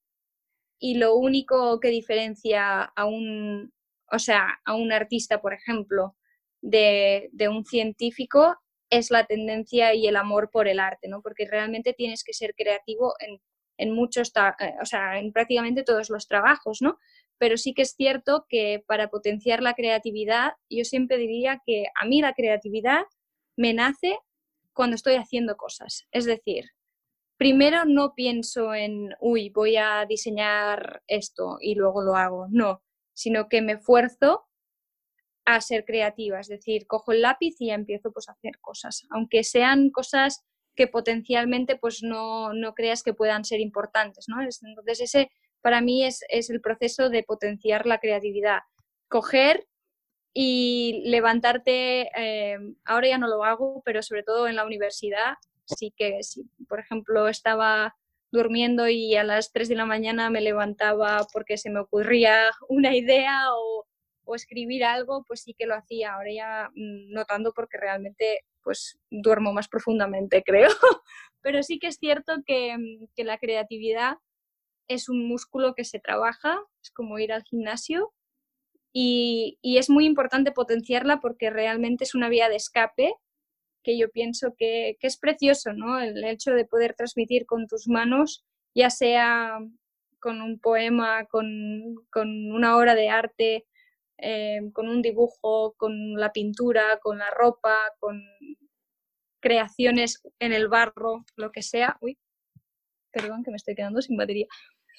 y 0.79 0.99
lo 0.99 1.17
único 1.17 1.81
que 1.81 1.89
diferencia 1.89 2.83
a 2.83 3.07
un, 3.07 3.73
o 4.13 4.19
sea, 4.19 4.61
a 4.67 4.75
un 4.75 4.93
artista, 4.93 5.41
por 5.41 5.55
ejemplo, 5.55 6.15
de, 6.61 7.31
de 7.33 7.49
un 7.49 7.65
científico 7.65 8.59
es 8.91 9.11
la 9.11 9.25
tendencia 9.25 9.95
y 9.95 10.07
el 10.07 10.17
amor 10.17 10.51
por 10.51 10.69
el 10.69 10.81
arte, 10.81 11.09
¿no? 11.09 11.23
Porque 11.23 11.47
realmente 11.47 11.93
tienes 11.93 12.25
que 12.25 12.33
ser 12.33 12.55
creativo 12.55 13.15
en, 13.21 13.41
en 13.77 13.93
muchos, 13.93 14.33
eh, 14.37 14.75
o 14.83 14.87
sea, 14.87 15.19
en 15.19 15.33
prácticamente 15.33 15.85
todos 15.85 16.11
los 16.11 16.27
trabajos, 16.27 16.83
¿no? 16.83 16.99
Pero 17.39 17.57
sí 17.57 17.75
que 17.75 17.83
es 17.83 17.95
cierto 17.95 18.47
que 18.49 18.83
para 18.87 19.09
potenciar 19.09 19.63
la 19.63 19.75
creatividad, 19.75 20.53
yo 20.69 20.85
siempre 20.85 21.17
diría 21.17 21.63
que 21.65 21.87
a 22.01 22.07
mí 22.07 22.21
la 22.21 22.35
creatividad 22.35 23.05
me 23.57 23.75
nace 23.75 24.19
cuando 24.73 24.97
estoy 24.97 25.15
haciendo 25.15 25.57
cosas. 25.57 26.07
Es 26.11 26.25
decir, 26.25 26.71
primero 27.37 27.85
no 27.85 28.15
pienso 28.15 28.75
en, 28.75 29.15
uy, 29.21 29.51
voy 29.51 29.77
a 29.77 30.05
diseñar 30.07 31.03
esto 31.07 31.59
y 31.61 31.75
luego 31.77 32.03
lo 32.03 32.17
hago, 32.17 32.47
no, 32.51 32.83
sino 33.15 33.49
que 33.49 33.63
me 33.63 33.75
esfuerzo 33.75 34.48
a 35.49 35.63
ser 35.63 35.87
creativa, 35.87 36.41
es 36.41 36.49
decir, 36.49 36.87
cojo 36.87 37.13
el 37.13 37.23
lápiz 37.23 37.57
y 37.59 37.71
empiezo 37.71 38.13
pues 38.13 38.29
a 38.29 38.33
hacer 38.33 38.59
cosas, 38.61 39.07
aunque 39.09 39.45
sean 39.45 39.89
cosas 39.91 40.45
que 40.77 40.89
potencialmente 40.89 41.77
pues 41.77 42.03
no, 42.03 42.53
no 42.53 42.75
creas 42.75 43.03
que 43.03 43.15
puedan 43.15 43.47
ser 43.47 43.61
importantes, 43.61 44.27
¿no? 44.29 44.43
Entonces 44.43 45.01
ese 45.01 45.31
para 45.63 45.81
mí 45.81 46.05
es, 46.05 46.21
es 46.29 46.51
el 46.51 46.61
proceso 46.61 47.09
de 47.09 47.23
potenciar 47.23 47.87
la 47.87 47.99
creatividad. 47.99 48.61
Coger 49.09 49.67
y 50.35 51.03
levantarte, 51.07 52.11
eh, 52.15 52.59
ahora 52.85 53.09
ya 53.09 53.19
no 53.19 53.27
lo 53.27 53.43
hago, 53.43 53.81
pero 53.87 54.03
sobre 54.03 54.25
todo 54.25 54.49
en 54.49 54.57
la 54.57 54.67
universidad, 54.67 55.35
sí 55.65 55.95
que 55.97 56.23
si, 56.23 56.45
por 56.69 56.79
ejemplo, 56.79 57.27
estaba 57.29 57.97
durmiendo 58.31 58.87
y 58.87 59.17
a 59.17 59.25
las 59.25 59.51
3 59.51 59.71
de 59.71 59.77
la 59.77 59.87
mañana 59.87 60.29
me 60.29 60.43
levantaba 60.43 61.27
porque 61.33 61.57
se 61.57 61.71
me 61.71 61.81
ocurría 61.81 62.51
una 62.69 62.95
idea 62.95 63.47
o, 63.55 63.87
o 64.29 64.35
escribir 64.35 64.85
algo, 64.85 65.25
pues 65.27 65.43
sí 65.43 65.55
que 65.55 65.67
lo 65.67 65.75
hacía. 65.75 66.15
Ahora 66.15 66.31
ya 66.33 66.71
mm, 66.75 67.13
notando 67.13 67.53
porque 67.53 67.79
realmente 67.79 68.45
pues 68.63 68.99
duermo 69.11 69.53
más 69.53 69.69
profundamente, 69.69 70.43
creo. 70.47 70.69
Pero 71.41 71.63
sí 71.63 71.79
que 71.79 71.89
es 71.89 71.97
cierto 71.97 72.35
que, 72.47 72.77
mm, 72.77 73.07
que 73.17 73.25
la 73.25 73.39
creatividad 73.39 74.19
es 74.89 75.09
un 75.09 75.27
músculo 75.27 75.75
que 75.75 75.85
se 75.85 76.01
trabaja, 76.01 76.61
es 76.83 76.91
como 76.91 77.19
ir 77.19 77.33
al 77.33 77.45
gimnasio 77.45 78.13
y, 78.93 79.59
y, 79.63 79.79
es 79.79 79.91
muy 79.91 80.07
importante 80.07 80.51
potenciarla 80.53 81.21
porque 81.21 81.51
realmente 81.51 82.05
es 82.05 82.15
una 82.15 82.31
vía 82.31 82.49
de 82.49 82.57
escape 82.57 83.15
que 83.85 83.99
yo 83.99 84.11
pienso 84.11 84.55
que, 84.57 84.97
que, 84.99 85.07
es 85.07 85.19
precioso, 85.19 85.75
¿no? 85.75 86.01
El 86.01 86.25
hecho 86.25 86.53
de 86.53 86.65
poder 86.65 86.95
transmitir 86.95 87.47
con 87.47 87.67
tus 87.67 87.87
manos, 87.87 88.45
ya 88.75 88.91
sea 88.91 89.59
con 90.21 90.41
un 90.41 90.59
poema, 90.59 91.27
con, 91.27 91.97
con 92.11 92.51
una 92.53 92.77
obra 92.77 92.95
de 92.95 93.09
arte, 93.09 93.67
eh, 94.19 94.61
con 94.73 94.89
un 94.89 95.03
dibujo, 95.03 95.75
con 95.77 96.15
la 96.15 96.33
pintura, 96.33 96.99
con 97.01 97.19
la 97.19 97.31
ropa, 97.31 97.77
con 97.99 98.23
creaciones 99.41 100.21
en 100.41 100.53
el 100.53 100.69
barro, 100.69 101.25
lo 101.37 101.53
que 101.53 101.63
sea. 101.63 101.97
Uy, 102.01 102.19
perdón 103.13 103.43
que 103.45 103.51
me 103.51 103.57
estoy 103.57 103.75
quedando 103.75 104.03
sin 104.03 104.17
batería. 104.17 104.47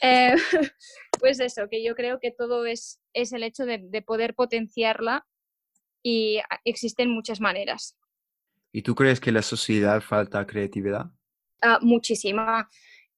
Eh, 0.01 0.35
pues 1.19 1.39
eso, 1.39 1.67
que 1.69 1.83
yo 1.83 1.95
creo 1.95 2.19
que 2.19 2.31
todo 2.31 2.65
es, 2.65 3.01
es 3.13 3.33
el 3.33 3.43
hecho 3.43 3.65
de, 3.65 3.79
de 3.79 4.01
poder 4.01 4.33
potenciarla 4.35 5.27
y 6.01 6.39
existen 6.63 7.09
muchas 7.09 7.41
maneras. 7.41 7.97
¿Y 8.71 8.83
tú 8.83 8.95
crees 8.95 9.19
que 9.19 9.31
en 9.31 9.35
la 9.35 9.41
sociedad 9.41 10.01
falta 10.01 10.45
creatividad? 10.45 11.07
Uh, 11.61 11.83
muchísima. 11.85 12.69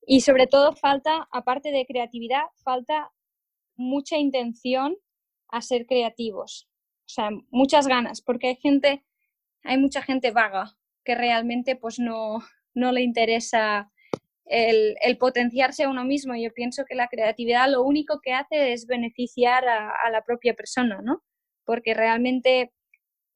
Y 0.07 0.21
sobre 0.21 0.47
todo 0.47 0.73
falta, 0.75 1.27
aparte 1.31 1.71
de 1.71 1.85
creatividad, 1.85 2.45
falta 2.63 3.11
mucha 3.75 4.17
intención 4.17 4.97
a 5.51 5.61
ser 5.61 5.85
creativos. 5.85 6.67
O 7.05 7.13
sea, 7.13 7.29
muchas 7.49 7.87
ganas, 7.87 8.21
porque 8.21 8.47
hay 8.47 8.55
gente, 8.55 9.03
hay 9.63 9.77
mucha 9.77 10.01
gente 10.01 10.31
vaga 10.31 10.77
que 11.03 11.15
realmente 11.15 11.75
pues 11.75 11.99
no, 11.99 12.39
no 12.73 12.91
le 12.91 13.01
interesa 13.01 13.91
el, 14.45 15.17
potenciarse 15.19 15.83
a 15.83 15.89
uno 15.89 16.03
mismo. 16.05 16.35
Yo 16.35 16.53
pienso 16.53 16.85
que 16.85 16.95
la 16.95 17.07
creatividad 17.07 17.69
lo 17.69 17.83
único 17.83 18.19
que 18.21 18.33
hace 18.33 18.73
es 18.73 18.85
beneficiar 18.85 19.67
a, 19.67 19.91
a 19.91 20.09
la 20.09 20.23
propia 20.23 20.53
persona, 20.53 21.01
¿no? 21.01 21.23
Porque 21.65 21.93
realmente 21.93 22.71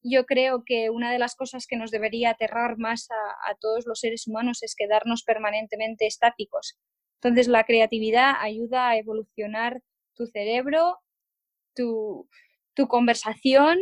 yo 0.04 0.26
creo 0.26 0.64
que 0.66 0.90
una 0.90 1.12
de 1.12 1.20
las 1.20 1.36
cosas 1.36 1.66
que 1.68 1.78
nos 1.78 1.92
debería 1.92 2.32
aterrar 2.32 2.78
más 2.78 3.10
a, 3.10 3.52
a, 3.52 3.56
todos 3.56 3.86
los 3.88 4.00
seres 4.00 4.28
humanos 4.28 4.62
es 4.62 4.76
quedarnos 4.76 5.24
permanentemente 5.24 6.06
estáticos. 6.06 6.78
Entonces, 7.22 7.48
la 7.48 7.64
creatividad 7.64 8.34
ayuda 8.40 8.90
a 8.90 8.98
evolucionar 8.98 9.82
tu 10.14 10.28
cerebro, 10.28 11.00
tu, 11.76 12.28
conversación, 12.88 13.78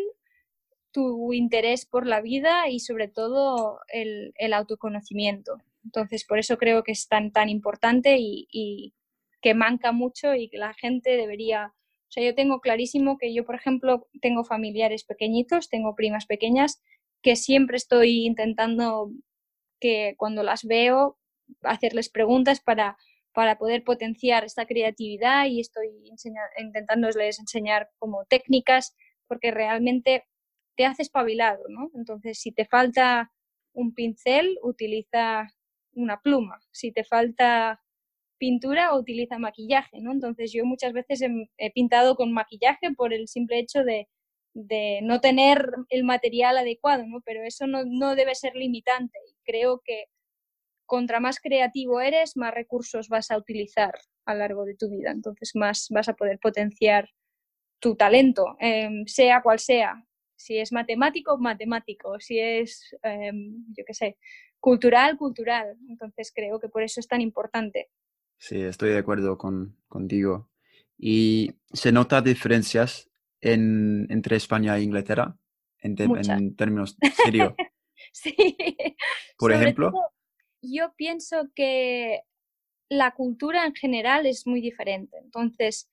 tu 0.91 1.33
interés 1.33 1.85
por 1.85 2.05
la 2.05 2.21
vida 2.21 2.69
y 2.69 2.79
sobre 2.79 3.07
todo 3.07 3.79
el, 3.87 4.33
el, 4.37 4.53
autoconocimiento. 4.53 5.57
Entonces, 5.83 6.25
por 6.25 6.39
eso 6.39 6.57
creo 6.57 6.83
que 6.83 6.91
es 6.91 7.07
tan, 7.07 7.31
tan 7.31 7.49
importante 7.49 8.17
y, 8.19 8.47
y 8.51 8.93
que 9.41 9.53
manca 9.53 9.91
mucho 9.91 10.35
y 10.35 10.49
que 10.49 10.57
la 10.57 10.73
gente 10.73 11.17
debería 11.17 11.73
o 12.13 12.13
sea, 12.13 12.23
yo 12.25 12.35
tengo 12.35 12.59
clarísimo 12.59 13.17
que 13.17 13.33
yo, 13.33 13.43
por 13.43 13.55
ejemplo, 13.55 14.07
tengo 14.21 14.43
familiares 14.43 15.03
pequeñitos, 15.03 15.67
tengo 15.67 15.95
primas 15.95 16.27
pequeñas, 16.27 16.79
que 17.23 17.35
siempre 17.35 17.75
estoy 17.75 18.27
intentando 18.27 19.09
que 19.79 20.13
cuando 20.15 20.43
las 20.43 20.63
veo, 20.63 21.17
hacerles 21.63 22.09
preguntas 22.09 22.61
para, 22.61 22.97
para 23.33 23.57
poder 23.57 23.83
potenciar 23.83 24.43
esta 24.43 24.65
creatividad 24.65 25.45
y 25.47 25.59
estoy 25.59 25.89
intentándoles 26.57 27.39
enseñar 27.39 27.89
como 27.99 28.25
técnicas, 28.25 28.95
porque 29.27 29.51
realmente 29.51 30.25
te 30.75 30.85
hace 30.85 31.03
espabilado, 31.03 31.63
¿no? 31.69 31.89
Entonces, 31.95 32.39
si 32.39 32.51
te 32.51 32.65
falta 32.65 33.31
un 33.73 33.93
pincel, 33.93 34.57
utiliza 34.61 35.47
una 35.93 36.19
pluma. 36.21 36.59
Si 36.71 36.91
te 36.91 37.03
falta 37.03 37.81
pintura 38.37 38.93
utiliza 38.95 39.39
maquillaje, 39.39 40.01
¿no? 40.01 40.11
Entonces 40.11 40.51
yo 40.51 40.65
muchas 40.65 40.91
veces 40.93 41.21
he, 41.21 41.29
he 41.57 41.71
pintado 41.71 42.15
con 42.15 42.33
maquillaje 42.33 42.91
por 42.93 43.13
el 43.13 43.27
simple 43.29 43.59
hecho 43.59 43.83
de, 43.83 44.09
de, 44.53 44.99
no 45.03 45.21
tener 45.21 45.65
el 45.89 46.03
material 46.03 46.57
adecuado, 46.57 47.05
¿no? 47.07 47.21
Pero 47.25 47.43
eso 47.43 47.67
no, 47.67 47.83
no 47.85 48.15
debe 48.15 48.35
ser 48.35 48.55
limitante. 48.55 49.17
Creo 49.45 49.81
que 49.85 50.05
contra 50.93 51.19
más 51.19 51.39
creativo 51.39 52.01
eres, 52.01 52.37
más 52.37 52.53
recursos 52.53 53.09
vas 53.09 53.31
a 53.31 53.37
utilizar 53.39 53.95
a 54.25 54.33
lo 54.35 54.41
largo 54.41 54.63
de 54.63 54.75
tu 54.75 54.91
vida. 54.91 55.09
Entonces 55.09 55.55
más 55.55 55.87
vas 55.89 56.07
a 56.07 56.13
poder 56.13 56.37
potenciar 56.37 57.09
tu 57.79 57.95
talento, 57.95 58.55
eh, 58.59 59.01
sea 59.07 59.41
cual 59.41 59.57
sea. 59.57 60.05
Si 60.35 60.59
es 60.59 60.71
matemático, 60.71 61.35
matemático. 61.39 62.19
Si 62.19 62.37
es, 62.37 62.95
eh, 63.01 63.31
yo 63.75 63.83
qué 63.87 63.93
sé, 63.95 64.17
cultural, 64.59 65.17
cultural. 65.17 65.75
Entonces 65.89 66.31
creo 66.31 66.59
que 66.59 66.69
por 66.69 66.83
eso 66.83 66.99
es 66.99 67.07
tan 67.07 67.21
importante. 67.21 67.89
Sí, 68.37 68.61
estoy 68.61 68.91
de 68.91 68.99
acuerdo 68.99 69.35
con, 69.35 69.75
contigo. 69.87 70.51
¿Y 70.95 71.55
se 71.71 71.91
nota 71.91 72.21
diferencias 72.21 73.09
en, 73.41 74.05
entre 74.11 74.35
España 74.35 74.77
e 74.77 74.83
Inglaterra 74.83 75.39
en, 75.79 76.55
términos 76.55 76.97
serio? 77.25 77.55
sí. 78.11 78.35
Por 79.39 79.53
Sobre 79.53 79.55
ejemplo. 79.55 79.89
Todo, 79.89 80.13
yo 80.63 80.93
pienso 80.95 81.49
que 81.55 82.21
la 82.89 83.11
cultura 83.11 83.65
en 83.65 83.75
general 83.75 84.25
es 84.25 84.47
muy 84.47 84.61
diferente. 84.61 85.17
Entonces, 85.17 85.89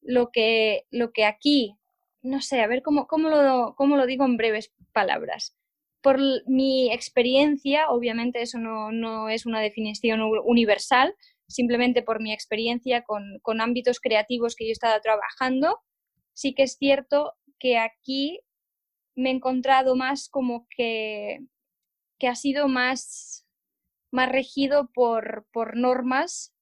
lo 0.00 0.30
que, 0.30 0.86
lo 0.90 1.12
que 1.12 1.24
aquí, 1.24 1.76
no 2.22 2.40
sé, 2.40 2.60
a 2.60 2.66
ver 2.66 2.82
cómo, 2.82 3.06
cómo, 3.06 3.28
lo, 3.28 3.74
cómo 3.76 3.96
lo 3.96 4.06
digo 4.06 4.24
en 4.24 4.36
breves 4.36 4.72
palabras. 4.92 5.56
Por 6.02 6.18
mi 6.46 6.92
experiencia, 6.92 7.88
obviamente 7.90 8.42
eso 8.42 8.58
no, 8.58 8.90
no 8.90 9.28
es 9.28 9.46
una 9.46 9.60
definición 9.60 10.20
universal, 10.44 11.14
simplemente 11.48 12.02
por 12.02 12.20
mi 12.20 12.32
experiencia 12.32 13.02
con, 13.02 13.38
con 13.42 13.60
ámbitos 13.60 14.00
creativos 14.00 14.56
que 14.56 14.64
yo 14.64 14.70
he 14.70 14.72
estado 14.72 15.00
trabajando, 15.00 15.78
sí 16.32 16.54
que 16.54 16.64
es 16.64 16.76
cierto 16.76 17.34
que 17.58 17.78
aquí 17.78 18.40
me 19.14 19.30
he 19.30 19.32
encontrado 19.32 19.94
más 19.94 20.28
como 20.28 20.66
que, 20.74 21.40
que 22.18 22.28
ha 22.28 22.34
sido 22.34 22.68
más, 22.68 23.41
más 24.12 24.30
regido 24.30 24.90
por, 24.92 25.46
por 25.52 25.76
normas 25.76 26.54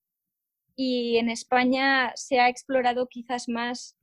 y 0.77 1.19
en 1.19 1.29
España 1.29 2.13
se 2.15 2.41
ha 2.41 2.49
explorado 2.49 3.09
quizás 3.09 3.49
más, 3.49 3.99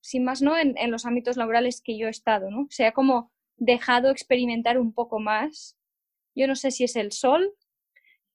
sin 0.00 0.24
más, 0.24 0.40
¿no? 0.40 0.56
En, 0.56 0.78
en, 0.78 0.90
los 0.90 1.04
ámbitos 1.04 1.36
laborales 1.36 1.82
que 1.82 1.98
yo 1.98 2.06
he 2.06 2.10
estado, 2.10 2.50
¿no? 2.50 2.66
Se 2.70 2.86
ha 2.86 2.92
como 2.92 3.32
dejado 3.56 4.10
experimentar 4.10 4.78
un 4.78 4.94
poco 4.94 5.18
más. 5.18 5.76
Yo 6.34 6.46
no 6.46 6.56
sé 6.56 6.70
si 6.70 6.84
es 6.84 6.96
el 6.96 7.12
sol, 7.12 7.54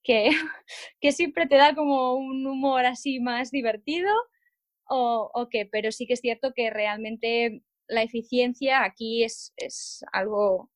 que, 0.03 0.29
que 1.01 1.11
siempre 1.11 1.47
te 1.47 1.55
da 1.55 1.75
como 1.75 2.15
un 2.15 2.45
humor 2.45 2.85
así 2.85 3.19
más 3.19 3.51
divertido 3.51 4.11
o, 4.87 5.31
o 5.33 5.49
qué, 5.49 5.65
pero 5.65 5.91
sí 5.91 6.07
que 6.07 6.13
es 6.13 6.21
cierto 6.21 6.53
que 6.55 6.69
realmente 6.69 7.63
la 7.87 8.03
eficiencia 8.03 8.83
aquí 8.83 9.23
es, 9.23 9.53
es 9.57 10.03
algo 10.11 10.69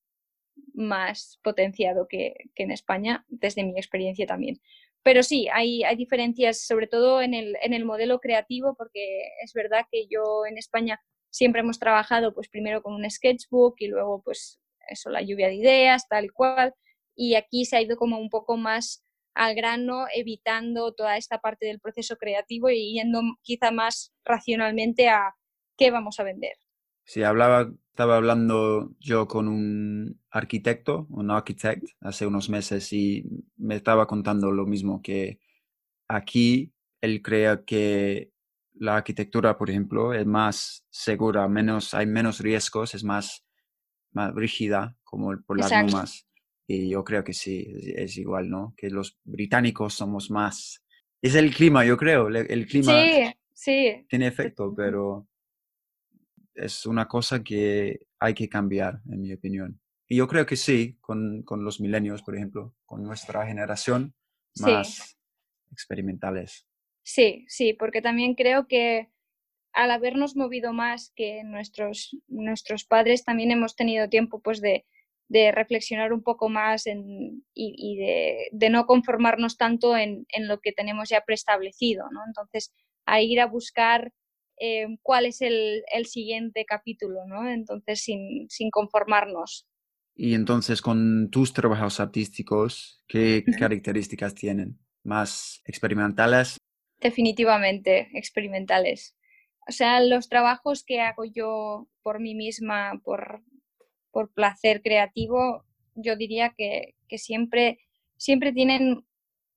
más 0.74 1.40
potenciado 1.44 2.08
que, 2.08 2.36
que, 2.56 2.64
en 2.64 2.72
España, 2.72 3.26
desde 3.30 3.64
mi 3.64 3.72
experiencia 3.72 4.26
también. 4.26 4.60
Pero 5.04 5.22
sí, 5.24 5.48
hay, 5.52 5.84
hay 5.84 5.96
diferencias, 5.96 6.66
sobre 6.66 6.88
todo 6.88 7.22
en 7.22 7.34
el, 7.34 7.58
en 7.62 7.74
el 7.74 7.86
modelo 7.86 8.20
creativo, 8.20 8.76
porque 8.76 9.24
es 9.44 9.54
verdad 9.54 9.86
que 9.92 10.08
yo 10.08 10.46
en 10.48 10.58
España 10.58 11.00
siempre 11.30 11.62
hemos 11.62 11.80
trabajado 11.80 12.34
pues 12.34 12.48
primero 12.48 12.82
con 12.82 12.94
un 12.94 13.10
sketchbook 13.10 13.76
y 13.80 13.88
luego 13.88 14.22
pues 14.24 14.60
eso, 14.88 15.10
la 15.10 15.22
lluvia 15.22 15.48
de 15.48 15.56
ideas, 15.56 16.08
tal 16.08 16.32
cual, 16.32 16.74
y 17.16 17.36
aquí 17.36 17.66
se 17.66 17.78
ha 17.78 17.82
ido 17.82 17.98
como 17.98 18.20
un 18.20 18.30
poco 18.30 18.58
más 18.58 19.04
al 19.34 19.56
grano, 19.56 20.06
evitando 20.14 20.94
toda 20.94 21.18
esta 21.18 21.40
parte 21.40 21.66
del 21.66 21.80
proceso 21.80 22.18
creativo 22.18 22.70
y 22.70 22.94
yendo 22.94 23.22
quizá 23.42 23.72
más 23.72 24.14
racionalmente 24.24 25.10
a 25.10 25.36
qué 25.78 25.92
vamos 25.92 26.20
a 26.20 26.24
vender. 26.24 26.56
Sí, 27.04 27.24
hablaba, 27.24 27.72
estaba 27.94 28.16
hablando 28.16 28.96
yo 29.00 29.28
con 29.28 29.48
un 29.48 30.20
arquitecto, 30.32 31.06
un 31.12 31.30
architect, 31.30 31.86
hace 32.02 32.26
unos 32.26 32.50
meses 32.50 32.92
y 32.92 33.24
me 33.56 33.76
estaba 33.76 34.08
contando 34.08 34.52
lo 34.52 34.66
mismo, 34.66 35.04
que 35.04 35.38
aquí 36.08 36.74
él 37.02 37.22
crea 37.22 37.64
que 37.64 38.32
la 38.74 38.98
arquitectura, 38.98 39.60
por 39.60 39.70
ejemplo, 39.70 40.12
es 40.12 40.26
más 40.26 40.88
segura, 40.90 41.48
menos, 41.48 41.94
hay 41.94 42.08
menos 42.08 42.40
riesgos, 42.40 42.96
es 42.96 43.04
más, 43.04 43.46
más 44.12 44.34
rígida 44.34 44.98
como 45.04 45.40
por 45.46 45.60
las 45.60 45.72
normas. 45.72 46.28
Y 46.66 46.90
yo 46.90 47.04
creo 47.04 47.24
que 47.24 47.34
sí, 47.34 47.64
es, 47.96 48.18
igual, 48.18 48.50
¿no? 48.50 48.74
Que 48.76 48.90
los 48.90 49.20
británicos 49.24 49.94
somos 49.94 50.32
más... 50.32 50.84
Es 51.22 51.36
el 51.36 51.54
clima, 51.54 51.86
yo 51.86 51.96
creo, 51.98 52.28
el 52.28 52.66
clima 52.66 53.04
sí, 53.04 53.36
sí. 53.54 54.06
tiene 54.10 54.26
efecto, 54.26 54.74
pero 54.76 55.28
es 56.56 56.86
una 56.86 57.08
cosa 57.08 57.44
que 57.44 58.00
hay 58.20 58.34
que 58.34 58.50
cambiar, 58.50 59.02
en 59.10 59.22
mi 59.22 59.34
opinión. 59.34 59.80
Y 60.08 60.18
yo 60.18 60.28
creo 60.28 60.46
que 60.46 60.56
sí, 60.56 60.98
con, 61.02 61.44
con 61.44 61.64
los 61.64 61.80
milenios, 61.80 62.22
por 62.24 62.36
ejemplo, 62.36 62.76
con 62.86 63.04
nuestra 63.04 63.46
generación, 63.46 64.14
más 64.60 65.18
experimentales. 65.72 66.68
Sí, 67.04 67.46
sí, 67.48 67.74
porque 67.74 68.02
también 68.02 68.36
creo 68.36 68.68
que 68.68 69.10
al 69.74 69.92
habernos 69.92 70.36
movido 70.36 70.72
más 70.72 71.12
que 71.16 71.44
nuestros, 71.44 72.16
nuestros 72.28 72.86
padres, 72.86 73.24
también 73.24 73.52
hemos 73.52 73.76
tenido 73.76 74.08
tiempo 74.08 74.40
pues 74.40 74.62
de, 74.62 74.86
de 75.30 75.52
reflexionar 75.52 76.14
un 76.14 76.22
poco 76.22 76.48
más 76.48 76.86
en, 76.86 77.44
y, 77.54 77.98
de, 77.98 78.50
de, 78.52 78.70
no 78.70 78.86
conformarnos 78.86 79.58
tanto 79.58 79.98
en, 79.98 80.28
en, 80.30 80.48
lo 80.48 80.60
que 80.60 80.74
tenemos 80.74 81.10
ya 81.10 81.22
preestablecido, 81.22 82.06
¿no? 82.12 82.22
Entonces, 82.28 82.72
a 83.06 83.20
ir 83.22 83.42
a 83.42 83.48
buscar 83.48 84.14
eh, 84.66 84.98
cuál 85.02 85.26
es 85.26 85.42
el, 85.42 85.84
el, 85.94 86.06
siguiente 86.06 86.64
capítulo, 86.64 87.26
¿no? 87.28 87.50
Entonces, 87.50 88.00
sin, 88.00 88.50
sin, 88.50 88.70
conformarnos. 88.70 89.68
Y 90.16 90.36
entonces, 90.36 90.82
con 90.82 91.30
tus 91.32 91.52
trabajos 91.52 92.00
artísticos, 92.00 93.04
¿qué 93.10 93.44
características 93.60 94.34
tienen? 94.34 94.80
¿Más 95.04 95.62
experimentales? 95.66 96.56
Definitivamente, 97.02 98.08
experimentales. 98.14 99.18
O 99.68 99.74
sea, 99.74 100.00
los 100.00 100.30
trabajos 100.30 100.86
que 100.86 101.02
hago 101.02 101.26
yo 101.26 101.90
por 102.02 102.22
mí 102.22 102.34
misma, 102.34 103.02
por, 103.04 103.44
por 104.12 104.32
placer 104.32 104.82
creativo, 104.82 105.66
yo 105.94 106.16
diría 106.16 106.54
que, 106.58 106.96
que 107.10 107.18
siempre, 107.18 107.80
siempre 108.16 108.54
tienen 108.54 109.06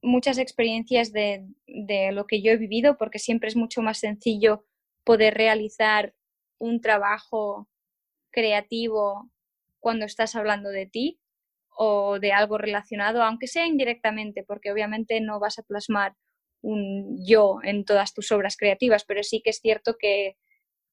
muchas 0.03 0.39
experiencias 0.39 1.13
de, 1.13 1.47
de, 1.69 2.11
lo 2.11 2.27
que 2.27 2.43
yo 2.43 2.51
he 2.51 2.57
vivido, 2.57 2.99
porque 2.99 3.21
siempre 3.21 3.49
es 3.49 3.55
mucho 3.55 3.83
más 3.83 3.99
sencillo 3.99 4.65
poder 5.07 5.35
realizar 5.35 6.15
un 6.59 6.81
trabajo 6.81 7.69
creativo 8.33 9.31
cuando 9.79 10.05
estás 10.05 10.35
hablando 10.35 10.69
de 10.71 10.87
ti 10.87 11.21
o 11.71 12.19
de 12.19 12.33
algo 12.33 12.59
relacionado, 12.59 13.23
aunque 13.23 13.47
sea 13.47 13.67
indirectamente, 13.67 14.43
porque 14.43 14.73
obviamente 14.73 15.21
no 15.21 15.39
vas 15.39 15.61
a 15.61 15.63
plasmar 15.63 16.17
un 16.61 17.25
yo 17.25 17.61
en 17.63 17.85
todas 17.85 18.15
tus 18.15 18.33
obras 18.33 18.57
creativas, 18.57 19.05
pero 19.05 19.23
sí 19.23 19.43
que 19.43 19.51
es 19.51 19.61
cierto 19.61 19.97
que, 19.97 20.37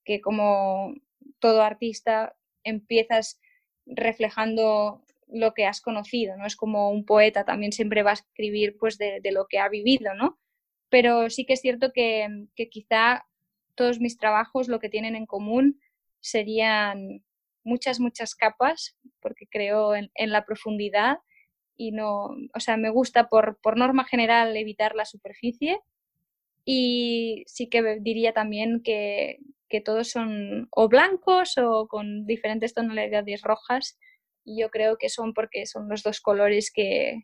que 0.05 0.22
como 0.22 0.93
todo 1.39 1.64
artista 1.64 2.36
empiezas 2.64 3.41
reflejando 3.88 5.03
lo 5.28 5.55
que 5.55 5.66
has 5.66 5.82
conocido, 5.82 6.38
¿no? 6.38 6.45
Es 6.45 6.55
como 6.55 6.91
un 6.91 7.03
poeta 7.05 7.45
también 7.45 7.72
siempre 7.72 8.03
va 8.03 8.11
a 8.11 8.14
escribir 8.22 8.78
pues 8.78 8.99
de, 8.99 9.22
lo 9.32 9.47
que 9.47 9.57
ha 9.57 9.70
vivido, 9.70 10.14
¿no? 10.14 10.39
Pero 10.89 11.32
sí 11.32 11.45
que 11.45 11.53
es 11.53 11.61
cierto 11.61 11.91
que, 11.91 12.28
que, 12.55 12.70
quizá 12.70 13.26
todos 13.76 13.99
mis 13.99 14.17
trabajos 14.17 14.67
lo 14.67 14.80
que 14.80 14.89
tienen 14.89 15.15
en 15.15 15.26
común 15.26 15.80
serían 16.19 17.24
muchas, 17.63 17.99
muchas 17.99 18.36
capas, 18.36 18.97
porque 19.21 19.47
creo 19.49 19.95
en, 19.95 20.09
la 20.15 20.45
profundidad 20.45 21.17
y 21.76 21.91
no, 21.91 22.26
o 22.53 22.59
sea, 22.59 22.78
me 22.78 22.89
gusta 22.89 23.30
por, 23.30 23.59
por 23.61 23.78
norma 23.78 24.05
general 24.05 24.55
evitar 24.55 24.95
la 24.95 25.05
superficie 25.05 25.80
y 26.65 27.43
sí 27.47 27.67
que 27.67 27.99
diría 27.99 28.34
también 28.34 28.82
que, 28.84 29.39
que 29.69 29.82
todos 29.82 30.09
son 30.09 30.67
o 30.71 30.88
blancos 30.88 31.57
o 31.57 31.88
con 31.88 32.26
diferentes 32.26 32.74
tonalidades 32.74 33.41
rojas 33.41 33.97
y 34.45 34.61
yo 34.61 34.69
creo 34.69 34.97
que 34.97 35.09
son 35.09 35.34
porque 35.34 35.65
son 35.65 35.89
los 35.89 36.03
dos 36.03 36.21
colores 36.21 36.71
que, 36.71 37.24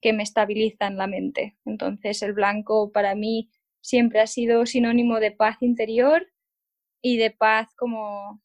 que 0.00 0.12
me 0.12 0.22
estabilizan 0.22 0.96
la 0.96 1.06
mente. 1.06 1.56
Entonces 1.64 2.22
el 2.22 2.32
blanco 2.32 2.90
para 2.92 3.14
mí 3.14 3.50
siempre 3.82 4.20
ha 4.20 4.26
sido 4.26 4.64
sinónimo 4.64 5.20
de 5.20 5.32
paz 5.32 5.58
interior 5.60 6.26
y 7.02 7.18
de 7.18 7.32
paz 7.32 7.68
como 7.76 8.40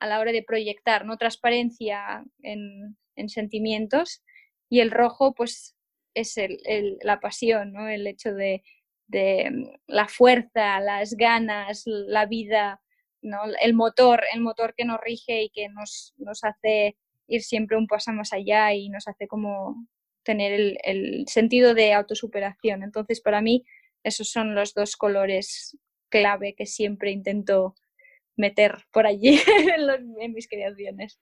a 0.00 0.06
la 0.06 0.18
hora 0.18 0.32
de 0.32 0.42
proyectar, 0.42 1.04
¿no? 1.04 1.16
Transparencia 1.16 2.24
en, 2.42 2.96
en 3.14 3.28
sentimientos 3.28 4.22
y 4.68 4.80
el 4.80 4.90
rojo 4.90 5.34
pues 5.34 5.76
es 6.14 6.36
el, 6.38 6.98
la 7.02 7.20
pasión, 7.20 7.72
¿no? 7.72 7.88
El 7.88 8.06
hecho 8.06 8.34
de, 8.34 8.62
de, 9.06 9.50
mm, 9.50 9.64
la 9.86 10.08
fuerza, 10.08 10.80
las 10.80 11.14
ganas, 11.14 11.82
la 11.86 12.26
vida, 12.26 12.80
¿no? 13.22 13.40
El 13.60 13.74
motor, 13.74 14.24
el 14.32 14.40
motor 14.40 14.74
que 14.76 14.84
nos 14.84 15.00
rige 15.00 15.42
y 15.42 15.50
que 15.50 15.68
nos, 15.68 16.14
nos 16.16 16.44
hace 16.44 16.96
ir 17.28 17.42
siempre 17.42 17.76
un 17.76 17.86
paso 17.86 18.12
más 18.12 18.32
allá 18.32 18.72
y 18.72 18.88
nos 18.88 19.06
hace 19.06 19.28
como 19.28 19.86
tener 20.22 20.78
el 20.84 21.24
sentido 21.28 21.74
de 21.74 21.92
autosuperación. 21.92 22.82
Entonces, 22.82 23.20
para 23.20 23.40
mí, 23.40 23.64
esos 24.02 24.30
son 24.30 24.54
los 24.54 24.74
dos 24.74 24.96
colores 24.96 25.76
clave 26.08 26.54
que 26.54 26.66
siempre 26.66 27.10
intento 27.10 27.74
meter 28.36 28.84
por 28.92 29.06
allí 29.06 29.40
en, 29.74 29.86
los, 29.86 29.98
en 30.20 30.32
mis 30.32 30.48
creaciones. 30.48 31.20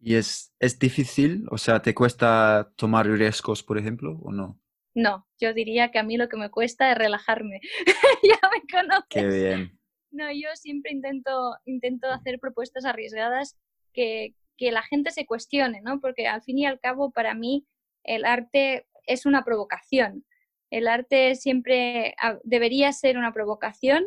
¿Y 0.00 0.14
es, 0.14 0.54
es 0.58 0.78
difícil? 0.78 1.44
O 1.50 1.58
sea, 1.58 1.82
¿te 1.82 1.94
cuesta 1.94 2.72
tomar 2.76 3.06
riesgos, 3.06 3.62
por 3.62 3.78
ejemplo, 3.78 4.18
o 4.22 4.32
no? 4.32 4.58
No, 4.94 5.28
yo 5.38 5.52
diría 5.52 5.90
que 5.90 5.98
a 5.98 6.02
mí 6.02 6.16
lo 6.16 6.28
que 6.28 6.36
me 6.36 6.50
cuesta 6.50 6.90
es 6.90 6.98
relajarme. 6.98 7.60
ya 8.22 8.40
me 8.50 8.62
conoces. 8.70 9.06
Qué 9.08 9.26
bien. 9.26 9.78
No, 10.10 10.32
yo 10.32 10.48
siempre 10.54 10.92
intento, 10.92 11.56
intento 11.64 12.08
hacer 12.08 12.40
propuestas 12.40 12.84
arriesgadas 12.84 13.56
que, 13.92 14.34
que 14.56 14.72
la 14.72 14.82
gente 14.82 15.10
se 15.10 15.26
cuestione, 15.26 15.82
¿no? 15.82 16.00
Porque 16.00 16.26
al 16.26 16.42
fin 16.42 16.58
y 16.58 16.66
al 16.66 16.80
cabo, 16.80 17.12
para 17.12 17.34
mí, 17.34 17.66
el 18.02 18.24
arte 18.24 18.88
es 19.06 19.26
una 19.26 19.44
provocación. 19.44 20.24
El 20.70 20.88
arte 20.88 21.34
siempre 21.34 22.14
debería 22.44 22.92
ser 22.92 23.18
una 23.18 23.32
provocación. 23.32 24.04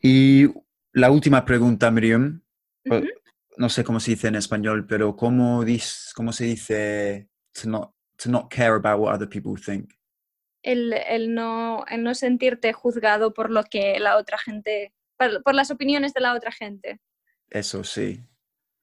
Y 0.00 0.46
la 0.92 1.10
última 1.10 1.44
pregunta, 1.44 1.90
Miriam. 1.90 2.42
Uh 2.84 2.90
-huh 2.90 3.26
no 3.56 3.68
sé 3.68 3.84
cómo 3.84 4.00
se 4.00 4.12
dice 4.12 4.28
en 4.28 4.36
español, 4.36 4.86
pero 4.86 5.16
¿cómo, 5.16 5.64
dis, 5.64 6.12
cómo 6.14 6.32
se 6.32 6.44
dice 6.44 7.28
to 7.52 7.68
not, 7.68 7.92
to 8.16 8.30
not 8.30 8.52
care 8.52 8.74
about 8.74 9.00
what 9.00 9.14
other 9.14 9.28
people 9.28 9.60
think? 9.60 9.92
El, 10.62 10.92
el, 10.92 11.34
no, 11.34 11.84
el 11.88 12.02
no 12.02 12.14
sentirte 12.14 12.72
juzgado 12.72 13.32
por 13.32 13.50
lo 13.50 13.64
que 13.64 13.98
la 14.00 14.16
otra 14.16 14.36
gente, 14.38 14.92
por, 15.16 15.42
por 15.42 15.54
las 15.54 15.70
opiniones 15.70 16.12
de 16.12 16.20
la 16.20 16.34
otra 16.34 16.52
gente. 16.52 17.00
Eso 17.48 17.84
sí. 17.84 18.20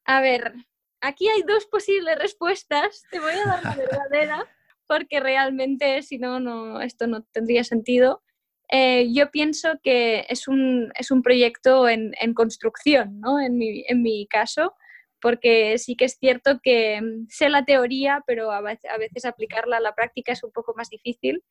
A 0.05 0.21
ver, 0.21 0.53
aquí 1.01 1.27
hay 1.27 1.43
dos 1.43 1.65
posibles 1.65 2.17
respuestas. 2.17 3.03
Te 3.11 3.19
voy 3.19 3.33
a 3.33 3.45
dar 3.45 3.63
la 3.63 3.75
verdadera, 3.75 4.47
porque 4.87 5.19
realmente 5.19 6.01
si 6.01 6.17
no, 6.17 6.39
no, 6.39 6.81
esto 6.81 7.07
no 7.07 7.23
tendría 7.31 7.63
sentido. 7.63 8.23
Eh, 8.71 9.13
yo 9.13 9.29
pienso 9.29 9.79
que 9.83 10.25
es 10.29 10.47
un, 10.47 10.91
es 10.95 11.11
un 11.11 11.21
proyecto 11.21 11.87
en, 11.87 12.13
en 12.19 12.33
construcción, 12.33 13.19
¿no? 13.19 13.39
en, 13.39 13.57
mi, 13.57 13.83
en 13.87 14.01
mi 14.01 14.25
caso, 14.27 14.73
porque 15.21 15.77
sí 15.77 15.95
que 15.95 16.05
es 16.05 16.17
cierto 16.19 16.59
que 16.61 17.01
mm, 17.01 17.27
sé 17.29 17.49
la 17.49 17.65
teoría, 17.65 18.23
pero 18.27 18.51
a 18.51 18.61
veces, 18.61 19.25
aplicarla 19.25 19.77
a 19.77 19.81
la 19.81 19.95
práctica 19.95 20.33
es 20.33 20.43
un 20.43 20.51
poco 20.51 20.73
más 20.75 20.89
difícil. 20.89 21.43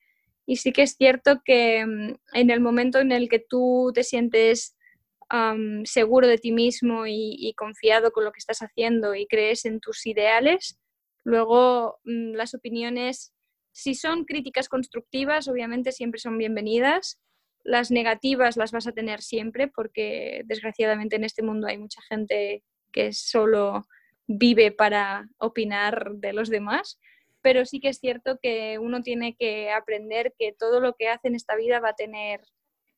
Y 0.44 0.56
sí 0.56 0.72
que 0.72 0.82
es 0.82 0.96
cierto 0.96 1.40
que 1.44 1.86
mm, 1.86 2.14
en 2.34 2.50
el 2.50 2.60
momento 2.60 3.00
en 3.00 3.12
el 3.12 3.28
que 3.28 3.38
tú 3.38 3.92
te 3.94 4.04
sientes 4.04 4.76
seguro 5.84 6.28
de 6.28 6.36
ti 6.36 6.52
mismo 6.52 7.06
y, 7.06 7.36
y, 7.38 7.54
confiado 7.54 8.10
con 8.10 8.22
lo 8.22 8.32
que 8.32 8.38
estás 8.38 8.58
haciendo 8.58 9.14
y 9.14 9.26
crees 9.26 9.64
en 9.64 9.80
tus 9.80 10.04
ideales, 10.04 10.78
luego 11.24 12.00
um, 12.04 12.32
las 12.32 12.54
opiniones 12.54 13.32
si 13.72 13.94
son 13.94 14.24
críticas 14.24 14.68
constructivas, 14.68 15.48
obviamente 15.48 15.92
siempre 15.92 16.20
son 16.20 16.36
bienvenidas. 16.36 17.18
Las 17.64 17.90
negativas 17.90 18.56
las 18.56 18.70
vas 18.70 18.86
a 18.86 18.92
tener 18.92 19.22
siempre 19.22 19.66
porque 19.66 20.42
desgraciadamente 20.44 21.16
en 21.16 21.24
este 21.24 21.42
mundo 21.42 21.66
hay 21.66 21.78
mucha 21.78 22.02
gente 22.02 22.62
que 22.92 23.12
solo 23.12 23.86
vive 24.26 24.72
para 24.72 25.26
opinar 25.38 26.12
de 26.16 26.34
los 26.34 26.50
demás. 26.50 27.00
Pero 27.40 27.64
sí 27.64 27.80
que 27.80 27.88
es 27.88 27.98
cierto 27.98 28.38
que 28.40 28.78
uno 28.78 29.02
tiene 29.02 29.34
que 29.36 29.70
aprender 29.70 30.34
que 30.38 30.52
todo 30.56 30.78
lo 30.78 30.94
que 30.94 31.08
hace 31.08 31.28
en 31.28 31.34
esta 31.34 31.56
vida 31.56 31.80
va 31.80 31.90
a 31.90 31.96
tener 31.96 32.42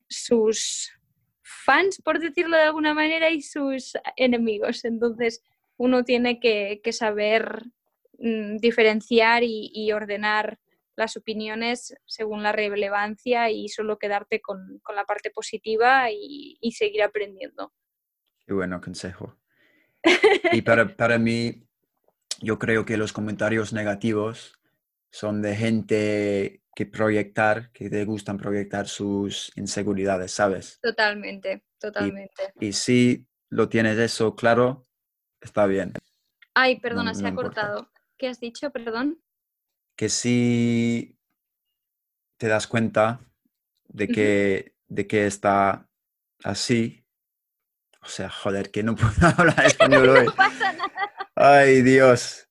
sus 0.09 0.93
fans, 1.41 2.03
por 2.03 2.18
decirlo 2.18 2.57
de 2.57 2.64
alguna 2.64 2.95
manera, 2.95 3.31
y 3.31 3.43
sus 3.43 3.93
enemigos. 4.16 4.85
Entonces 4.85 5.43
uno 5.77 6.05
tiene 6.05 6.41
que, 6.41 6.81
que 6.83 6.93
saber 6.93 7.62
mm, 8.19 8.57
diferenciar 8.59 9.43
y, 9.43 9.71
y, 9.73 9.93
ordenar 9.93 10.59
las 10.97 11.17
opiniones 11.17 11.95
según 12.07 12.43
la 12.43 12.53
relevancia 12.53 13.51
y 13.51 13.69
solo 13.69 13.99
quedarte 13.99 14.41
con, 14.41 14.79
con 14.83 14.95
la 14.95 15.05
parte 15.05 15.31
positiva 15.31 16.11
y, 16.11 16.59
y, 16.61 16.73
seguir 16.73 17.03
aprendiendo. 17.03 17.73
Qué 18.47 18.53
bueno 18.53 18.81
consejo. 18.81 19.37
Y 20.53 20.62
para, 20.62 20.95
para 20.97 21.19
mí, 21.19 21.67
yo 22.41 22.59
creo 22.59 22.85
que 22.85 22.97
los 22.97 23.12
comentarios 23.12 23.73
negativos 23.73 24.59
son 25.11 25.43
de 25.43 25.57
gente 25.57 26.62
que 26.75 26.87
proyectar, 26.87 27.71
que 27.73 27.89
te 27.89 28.05
gustan 28.05 28.37
proyectar 28.37 28.89
sus 28.89 29.53
inseguridades, 29.57 30.33
¿sabes? 30.33 30.79
Totalmente, 30.83 31.65
totalmente. 31.79 32.53
Y 32.61 32.73
si 32.73 33.27
lo 33.49 33.69
tienes 33.69 33.99
eso 33.99 34.35
claro, 34.35 34.83
está 35.41 35.67
bien. 35.67 35.93
Ay, 36.55 36.81
perdona, 36.81 37.12
no 37.12 37.15
se 37.15 37.27
ha 37.27 37.29
importa. 37.29 37.69
cortado. 37.69 37.93
¿Qué 38.25 38.29
has 38.31 38.41
dicho? 38.41 38.70
Perdón. 38.70 39.22
Que 39.99 40.09
si 40.09 41.18
te 42.39 42.49
das 42.49 42.66
cuenta 42.66 43.20
de 43.89 44.09
que, 44.09 44.75
de 44.87 45.07
que 45.07 45.27
está 45.27 45.91
así, 46.43 47.05
o 48.01 48.07
sea, 48.07 48.31
joder, 48.31 48.70
que 48.70 48.83
no 48.83 48.97
puedo 48.97 49.12
hablar 49.37 49.66
español 49.66 50.09
hoy. 50.16 50.25
No 50.25 50.35
pasa 50.35 50.72
nada. 50.72 50.91
Ay, 51.35 51.83
Dios. 51.83 52.49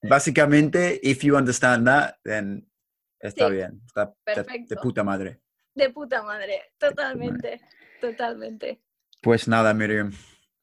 Básicamente, 0.00 1.00
if 1.02 1.24
you 1.24 1.36
understand 1.36 1.88
that, 1.88 2.18
then 2.22 2.70
está 3.18 3.48
Sí, 3.48 3.52
bien. 3.54 3.82
Está 3.84 4.14
de- 4.26 4.64
de, 4.68 4.76
puta 4.76 5.02
madre. 5.02 5.40
De 5.74 5.90
puta 5.90 6.22
madre, 6.22 6.72
totalmente, 6.78 7.60
totalmente. 8.00 8.80
Pues 9.20 9.48
nada, 9.48 9.74
Miriam. 9.74 10.12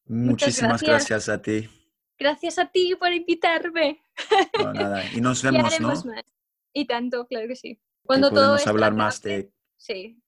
Muchísimas 0.06 0.82
gracias. 0.82 1.28
gracias 1.28 1.30
a 1.38 1.42
ti. 1.42 1.70
Gracias 2.18 2.60
a 2.60 2.66
ti 2.68 2.96
por 2.98 3.12
invitarme. 3.12 4.02
No, 4.60 4.74
nada. 4.74 5.04
Y 5.14 5.22
nos 5.22 5.42
vemos, 5.44 5.62
¿no? 5.62 5.68
haremos 5.68 6.06
más. 6.06 6.24
Y 6.74 6.86
tanto, 6.86 7.28
claro 7.28 7.48
que 7.48 7.56
sí. 7.56 7.80
Cuando 8.06 8.30
todo 8.30 8.42
podemos 8.42 8.68
hablar 8.68 8.94
más 8.94 9.22
de... 9.22 9.52
Sí, 9.78 10.20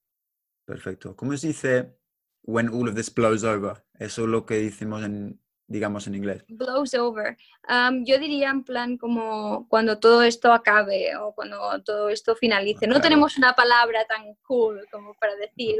Perfecto. 0.66 1.14
¿Cómo 1.14 1.36
se 1.36 1.48
dice 1.48 1.96
when 2.42 2.68
all 2.68 2.88
of 2.88 2.94
this 2.96 3.12
blows 3.14 3.44
over? 3.44 3.84
Eso 3.98 4.22
es 4.24 4.28
lo 4.28 4.44
que 4.44 4.54
decimos 4.56 5.04
en, 5.04 5.40
digamos, 5.68 6.08
en 6.08 6.16
inglés. 6.16 6.44
blows 6.48 6.92
over. 6.94 7.36
Yo 8.04 8.18
diría 8.18 8.50
en 8.50 8.64
plan 8.64 8.98
como 8.98 9.68
cuando 9.68 9.98
todo 10.00 10.22
esto 10.22 10.52
acabe 10.52 11.16
o 11.16 11.32
cuando 11.34 11.82
todo 11.84 12.08
esto 12.08 12.34
finalice. 12.34 12.88
No 12.88 13.00
tenemos 13.00 13.38
una 13.38 13.54
palabra 13.54 14.04
tan 14.06 14.34
cool 14.42 14.86
como 14.90 15.14
para 15.14 15.36
decir 15.36 15.76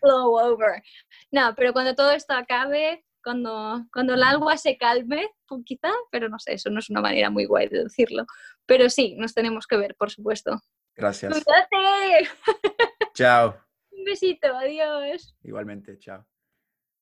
blow 0.00 0.38
over. 0.38 0.82
No, 1.30 1.54
pero 1.54 1.74
cuando 1.74 1.94
todo 1.94 2.10
esto 2.12 2.32
acabe, 2.32 3.04
cuando, 3.22 3.84
cuando 3.92 4.14
el 4.14 4.22
agua 4.22 4.56
se 4.56 4.76
calme, 4.76 5.30
quizá, 5.64 5.90
pero 6.10 6.28
no 6.28 6.38
sé, 6.38 6.54
eso 6.54 6.70
no 6.70 6.78
es 6.78 6.90
una 6.90 7.00
manera 7.00 7.30
muy 7.30 7.46
guay 7.46 7.68
de 7.68 7.84
decirlo. 7.84 8.26
Pero 8.66 8.88
sí, 8.90 9.14
nos 9.16 9.34
tenemos 9.34 9.66
que 9.66 9.76
ver, 9.76 9.94
por 9.94 10.10
supuesto. 10.10 10.60
Gracias. 10.94 11.32
¡Cuídate! 11.32 12.30
Chao. 13.14 13.56
Un 13.90 14.04
besito, 14.04 14.48
adiós. 14.54 15.36
Igualmente, 15.42 15.98
chao. 15.98 16.26